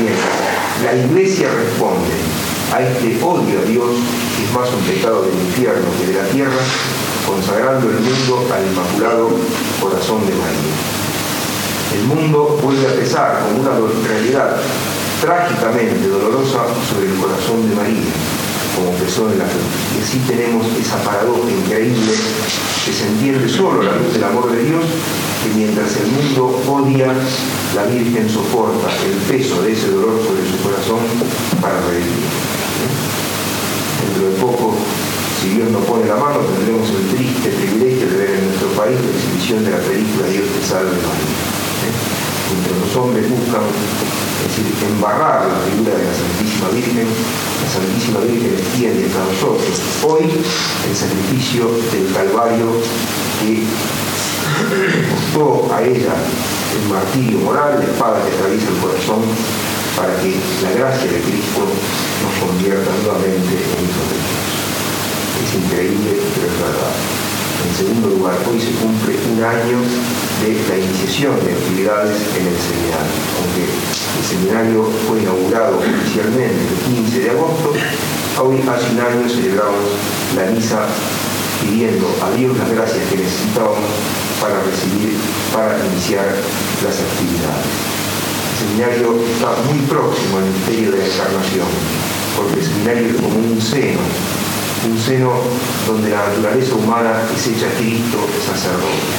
Bien, 0.00 0.14
la 0.82 0.96
iglesia 0.96 1.46
responde 1.54 2.10
a 2.74 2.82
este 2.82 3.22
odio 3.22 3.60
a 3.60 3.64
Dios, 3.64 3.90
que 4.36 4.42
es 4.42 4.52
más 4.52 4.68
un 4.74 4.82
pecado 4.82 5.22
del 5.22 5.34
infierno 5.38 5.86
que 6.00 6.12
de 6.12 6.18
la 6.20 6.28
tierra, 6.28 6.62
consagrando 7.28 7.88
el 7.88 8.00
mundo 8.00 8.48
al 8.52 8.66
Inmaculado 8.66 9.30
Corazón 9.80 10.26
de 10.26 10.34
María. 10.34 10.74
El 11.94 12.02
mundo 12.10 12.58
vuelve 12.60 12.88
a 12.88 12.94
pesar 12.94 13.38
como 13.38 13.60
una 13.60 13.78
realidad 14.04 14.56
trágicamente 15.20 16.08
dolorosa 16.08 16.66
sobre 16.90 17.06
el 17.06 17.14
corazón 17.20 17.68
de 17.68 17.76
María, 17.76 18.10
como 18.76 18.90
empezó 18.90 19.30
en 19.30 19.38
la 19.38 19.44
cruz. 19.44 19.70
Y 19.96 20.02
así 20.02 20.18
tenemos 20.26 20.66
esa 20.78 21.02
paradoja 21.02 21.50
increíble 21.50 22.12
que 22.84 22.92
se 22.92 23.06
entiende 23.06 23.48
solo 23.48 23.82
la 23.82 23.96
luz 23.96 24.12
del 24.12 24.24
amor 24.24 24.50
de 24.50 24.64
Dios, 24.64 24.84
que 25.42 25.54
mientras 25.54 25.96
el 25.96 26.08
mundo 26.08 26.62
odia, 26.68 27.14
la 27.74 27.84
Virgen 27.84 28.28
soporta 28.28 28.88
el 29.04 29.16
peso 29.28 29.62
de 29.62 29.72
ese 29.72 29.88
dolor 29.88 30.20
sobre 30.26 30.42
su 30.48 30.56
corazón 30.62 31.00
para 31.60 31.80
revivir. 31.80 32.28
Dentro 34.00 34.30
de 34.30 34.36
poco, 34.40 34.76
si 35.40 35.50
Dios 35.50 35.70
nos 35.70 35.84
pone 35.84 36.06
la 36.06 36.16
mano, 36.16 36.40
tendremos 36.40 36.88
el 36.90 37.16
triste 37.16 37.50
privilegio 37.50 38.08
de 38.08 38.16
ver 38.16 38.30
en 38.30 38.44
nuestro 38.46 38.68
país 38.76 38.96
la 39.00 39.10
exhibición 39.10 39.64
de 39.64 39.70
la 39.70 39.78
película 39.78 40.26
Dios 40.28 40.46
te 40.52 40.66
salve 40.66 40.92
María. 41.00 41.40
Entre 42.50 42.74
los 42.80 42.96
hombres 42.96 43.30
buscan 43.30 43.62
es 44.40 44.56
decir, 44.56 44.72
embarrar 44.88 45.44
la 45.44 45.60
figura 45.68 45.92
de 45.92 46.04
la 46.04 46.14
Santísima 46.16 46.68
Virgen, 46.72 47.04
la 47.04 47.68
Santísima 47.68 48.20
Virgen 48.24 48.56
extiende 48.56 49.04
a 49.12 49.24
nosotros. 49.28 49.76
Hoy 50.08 50.24
el 50.24 50.96
sacrificio 50.96 51.68
del 51.92 52.08
Calvario 52.12 52.80
que 53.40 53.68
costó 55.12 55.68
a 55.74 55.82
ella 55.82 56.16
el 56.16 56.88
martirio 56.88 57.38
moral, 57.40 57.78
la 57.78 57.84
espada 57.84 58.24
que 58.24 58.32
atraviesa 58.32 58.68
el 58.68 58.80
corazón, 58.80 59.22
para 59.96 60.16
que 60.22 60.36
la 60.64 60.72
gracia 60.72 61.10
de 61.10 61.20
Cristo 61.20 61.60
nos 61.60 62.34
convierta 62.40 62.90
nuevamente 63.04 63.60
en 63.60 63.78
hijos 63.84 64.06
de 64.08 64.16
Dios. 64.16 64.40
Es 65.44 65.50
increíble, 65.60 66.12
pero 66.34 66.46
es 66.48 66.56
verdad. 66.56 66.94
En 67.60 67.76
segundo 67.76 68.08
lugar, 68.08 68.36
hoy 68.48 68.58
se 68.58 68.72
cumple 68.80 69.20
un 69.36 69.44
año 69.44 69.78
de 70.40 70.50
la 70.64 70.76
iniciación 70.80 71.36
de 71.44 71.52
actividades 71.52 72.16
en 72.32 72.46
el 72.48 72.56
seminario. 72.56 73.20
Aunque 73.36 73.68
el 74.18 74.24
seminario 74.24 74.84
fue 75.06 75.20
inaugurado 75.22 75.78
oficialmente 75.78 76.54
el 76.54 76.94
15 76.94 77.20
de 77.20 77.30
agosto, 77.30 77.72
hoy 78.42 78.62
hace 78.68 78.90
un 78.92 79.00
año 79.00 79.28
celebramos 79.28 79.84
la 80.36 80.46
misa 80.50 80.86
pidiendo 81.60 82.06
a 82.22 82.30
Dios 82.36 82.56
las 82.58 82.70
gracias 82.70 83.08
que 83.10 83.16
necesitábamos 83.16 83.90
para 84.40 84.62
recibir, 84.62 85.16
para 85.52 85.78
iniciar 85.86 86.26
las 86.82 86.96
actividades. 87.00 87.70
El 88.52 88.68
seminario 88.68 89.16
está 89.24 89.54
muy 89.68 89.80
próximo 89.86 90.38
al 90.38 90.44
misterio 90.44 90.92
de 90.92 90.98
la 90.98 91.06
encarnación, 91.06 91.68
porque 92.36 92.60
el 92.60 92.66
seminario 92.66 93.06
es 93.08 93.16
como 93.16 93.38
un 93.38 93.60
seno 93.60 94.00
un 94.88 94.98
seno 94.98 95.32
donde 95.86 96.10
la 96.10 96.26
naturaleza 96.28 96.74
humana 96.74 97.22
es 97.34 97.46
hecha 97.48 97.66
Cristo 97.76 98.18
sacerdote, 98.46 99.12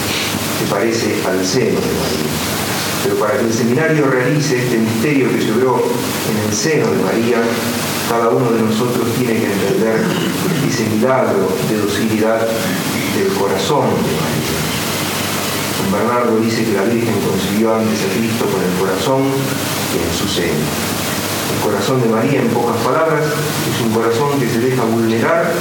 que 0.57 0.65
parece 0.71 1.21
al 1.27 1.45
seno 1.45 1.79
de 1.79 1.93
María. 2.01 2.70
Pero 3.03 3.15
para 3.15 3.37
que 3.37 3.45
el 3.45 3.53
seminario 3.53 4.05
realice 4.07 4.63
este 4.63 4.77
misterio 4.77 5.31
que 5.31 5.41
se 5.41 5.51
obró 5.51 5.81
en 6.29 6.49
el 6.49 6.55
seno 6.55 6.91
de 6.91 7.03
María, 7.03 7.41
cada 8.09 8.29
uno 8.29 8.51
de 8.51 8.61
nosotros 8.61 9.07
tiene 9.17 9.39
que 9.39 9.51
entender 9.51 10.03
ese 10.67 10.83
milagro 10.89 11.47
de 11.69 11.77
docilidad 11.77 12.41
del 12.41 13.33
corazón 13.39 13.87
de 13.87 14.11
María. 14.19 14.61
San 15.77 15.91
Bernardo 15.91 16.39
dice 16.39 16.63
que 16.65 16.73
la 16.73 16.83
Virgen 16.83 17.15
concibió 17.21 17.75
antes 17.75 17.99
a 18.01 18.13
Cristo 18.13 18.45
con 18.45 18.61
el 18.61 18.77
corazón 18.79 19.23
que 19.91 20.03
en 20.03 20.13
su 20.13 20.27
seno. 20.27 20.59
El 21.55 21.63
corazón 21.63 22.01
de 22.01 22.09
María, 22.09 22.41
en 22.41 22.49
pocas 22.49 22.77
palabras, 22.77 23.23
es 23.23 23.85
un 23.85 23.93
corazón 23.93 24.39
que 24.39 24.47
se 24.47 24.59
deja 24.59 24.83
vulnerar 24.83 25.51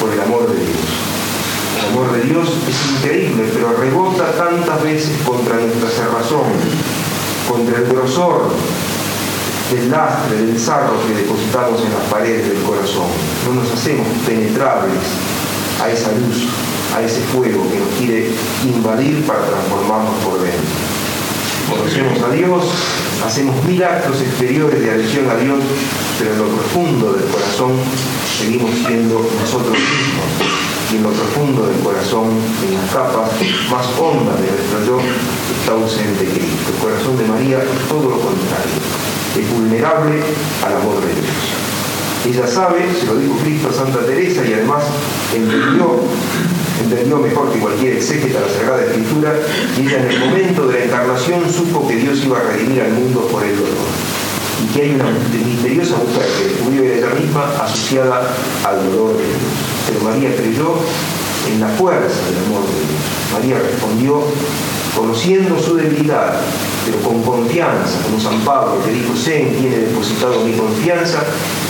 por 0.00 0.12
el 0.12 0.20
amor 0.20 0.48
de 0.48 0.56
Dios. 0.64 0.78
El 1.78 1.92
amor 1.92 2.12
de 2.12 2.22
Dios 2.22 2.48
es 2.68 2.90
increíble, 2.92 3.50
pero 3.52 3.72
rebota 3.72 4.32
tantas 4.32 4.82
veces 4.82 5.10
contra 5.24 5.56
nuestra 5.56 5.88
cerrazón, 5.88 6.50
contra 7.50 7.78
el 7.78 7.86
grosor 7.86 8.48
del 9.72 9.90
lastre, 9.90 10.36
del 10.36 10.58
sarro 10.58 10.94
que 11.06 11.22
depositamos 11.22 11.82
en 11.82 11.92
las 11.92 12.04
paredes 12.10 12.48
del 12.48 12.62
corazón. 12.62 13.08
No 13.46 13.60
nos 13.60 13.72
hacemos 13.72 14.06
penetrables 14.26 15.02
a 15.82 15.90
esa 15.90 16.12
luz, 16.12 16.46
a 16.94 17.02
ese 17.02 17.20
fuego 17.32 17.68
que 17.70 17.80
nos 17.80 17.88
quiere 17.98 18.30
invadir 18.64 19.26
para 19.26 19.40
transformarnos 19.40 20.14
por 20.24 20.40
dentro 20.40 21.00
conocemos 21.70 22.20
a 22.22 22.32
Dios, 22.32 22.64
hacemos 23.24 23.64
mil 23.64 23.82
actos 23.82 24.20
exteriores 24.20 24.80
de 24.80 24.90
adhesión 24.90 25.30
a 25.30 25.36
Dios, 25.36 25.60
pero 26.18 26.32
en 26.32 26.38
lo 26.38 26.48
profundo 26.48 27.12
del 27.12 27.26
corazón 27.30 27.72
seguimos 28.38 28.70
siendo 28.86 29.30
nosotros 29.40 29.72
mismos. 29.72 30.69
Y 30.92 30.96
en 30.96 31.02
lo 31.04 31.10
profundo 31.10 31.66
del 31.66 31.78
corazón, 31.80 32.30
en 32.66 32.74
las 32.74 32.90
capas 32.92 33.30
más 33.70 33.86
hondas 33.98 34.40
de 34.40 34.50
nuestro 34.50 34.84
yo, 34.86 34.98
está 35.60 35.72
ausente 35.72 36.24
Cristo. 36.24 36.72
El 36.74 36.82
corazón 36.82 37.16
de 37.16 37.24
María 37.26 37.58
es 37.62 37.88
todo 37.88 38.10
lo 38.10 38.18
contrario. 38.18 38.78
Es 39.38 39.50
vulnerable 39.50 40.20
al 40.66 40.74
amor 40.74 41.00
de 41.00 41.14
Dios. 41.14 41.60
Ella 42.26 42.46
sabe, 42.46 42.92
se 42.98 43.06
lo 43.06 43.16
dijo 43.16 43.36
Cristo 43.38 43.68
a 43.70 43.72
Santa 43.72 44.00
Teresa 44.00 44.44
y 44.44 44.52
además 44.52 44.82
entendió 45.34 46.00
entendió 46.82 47.18
mejor 47.18 47.52
que 47.52 47.58
cualquier 47.58 47.96
exégeta 47.96 48.40
la 48.40 48.48
Sagrada 48.48 48.82
Escritura 48.84 49.34
y 49.76 49.86
ella 49.86 49.98
en 49.98 50.10
el 50.10 50.18
momento 50.18 50.66
de 50.66 50.78
la 50.78 50.84
encarnación 50.86 51.50
supo 51.50 51.86
que 51.86 51.96
Dios 51.96 52.24
iba 52.24 52.38
a 52.38 52.42
redimir 52.42 52.82
al 52.82 52.92
mundo 52.92 53.28
por 53.28 53.44
el 53.44 53.54
dolor 53.54 53.76
y 54.62 54.72
que 54.72 54.82
hay 54.82 54.94
una 54.94 55.10
misteriosa 55.10 55.96
mujer 55.96 56.26
que 56.38 56.48
descubrió 56.48 56.82
ella 56.84 57.14
misma 57.18 57.44
asociada 57.62 58.34
al 58.64 58.90
dolor 58.90 59.16
de 59.16 59.24
Dios. 59.24 59.69
Pero 59.90 60.04
María 60.04 60.34
creyó 60.36 60.74
en 61.50 61.60
la 61.60 61.68
fuerza 61.68 62.20
del 62.26 62.38
amor 62.46 62.62
de 62.66 62.78
Dios. 62.78 63.02
María 63.32 63.58
respondió 63.58 64.22
conociendo 64.94 65.58
su 65.58 65.76
debilidad, 65.76 66.40
pero 66.84 66.98
con 67.00 67.22
confianza, 67.22 68.02
como 68.04 68.20
San 68.20 68.40
Pablo 68.40 68.82
que 68.84 68.92
dijo, 68.92 69.14
sé 69.16 69.42
en 69.42 69.54
quién 69.54 69.72
he 69.72 69.78
depositado 69.86 70.44
mi 70.44 70.52
confianza 70.52 71.22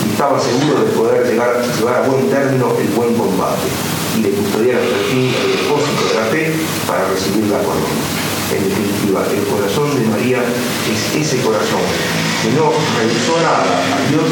y 0.05 0.11
estaba 0.11 0.41
seguro 0.41 0.85
de 0.85 0.91
poder 0.93 1.27
llegar, 1.27 1.63
llevar 1.79 2.03
a 2.03 2.09
buen 2.09 2.29
término 2.31 2.73
el 2.81 2.89
buen 2.89 3.15
combate 3.15 3.69
y 4.17 4.23
de 4.23 4.31
custodiar 4.31 4.81
hasta 4.81 4.97
el 4.97 5.05
fin 5.05 5.33
el 5.33 5.53
depósito 5.57 6.03
de 6.09 6.15
la 6.15 6.27
fe 6.27 6.53
para 6.87 7.09
recibir 7.09 7.45
la 7.51 7.59
corona. 7.59 7.93
En 8.51 8.65
definitiva, 8.65 9.23
el 9.31 9.47
corazón 9.47 9.95
de 9.95 10.07
María 10.11 10.43
es 10.43 11.01
ese 11.15 11.41
corazón 11.43 11.85
que 12.43 12.51
no 12.57 12.73
realizó 12.99 13.37
nada 13.39 13.79
a 13.79 14.11
Dios, 14.11 14.27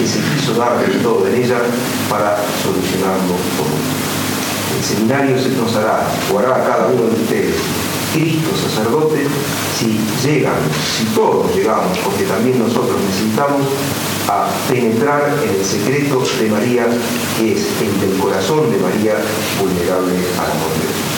que 0.00 0.06
se 0.06 0.18
quiso 0.20 0.54
dar 0.54 0.80
del 0.80 1.02
todo 1.02 1.28
en 1.28 1.34
ella 1.34 1.58
para 2.08 2.38
solucionarlo 2.64 3.36
todo. 3.52 3.76
El 4.74 4.82
seminario 4.82 5.38
se 5.38 5.50
nos 5.50 5.76
hará, 5.76 6.08
o 6.32 6.38
hará 6.38 6.64
cada 6.64 6.86
uno 6.86 7.02
de 7.02 7.20
ustedes, 7.20 7.56
Cristo 8.14 8.48
sacerdote, 8.56 9.26
si 9.76 10.00
llegan, 10.24 10.56
si 10.96 11.04
todos 11.14 11.54
llegamos, 11.54 11.98
porque 11.98 12.24
también 12.24 12.58
nosotros 12.58 12.96
necesitamos 13.08 13.66
a 14.26 14.48
penetrar 14.70 15.36
en 15.44 15.60
el 15.60 15.64
secreto 15.64 16.24
de 16.40 16.48
María, 16.48 16.86
que 17.36 17.52
es 17.52 17.66
el 17.82 18.00
del 18.00 18.18
corazón 18.18 18.70
de 18.70 18.78
María 18.78 19.16
vulnerable 19.60 20.16
al 20.38 20.50
amor 20.50 20.72
de. 20.80 21.09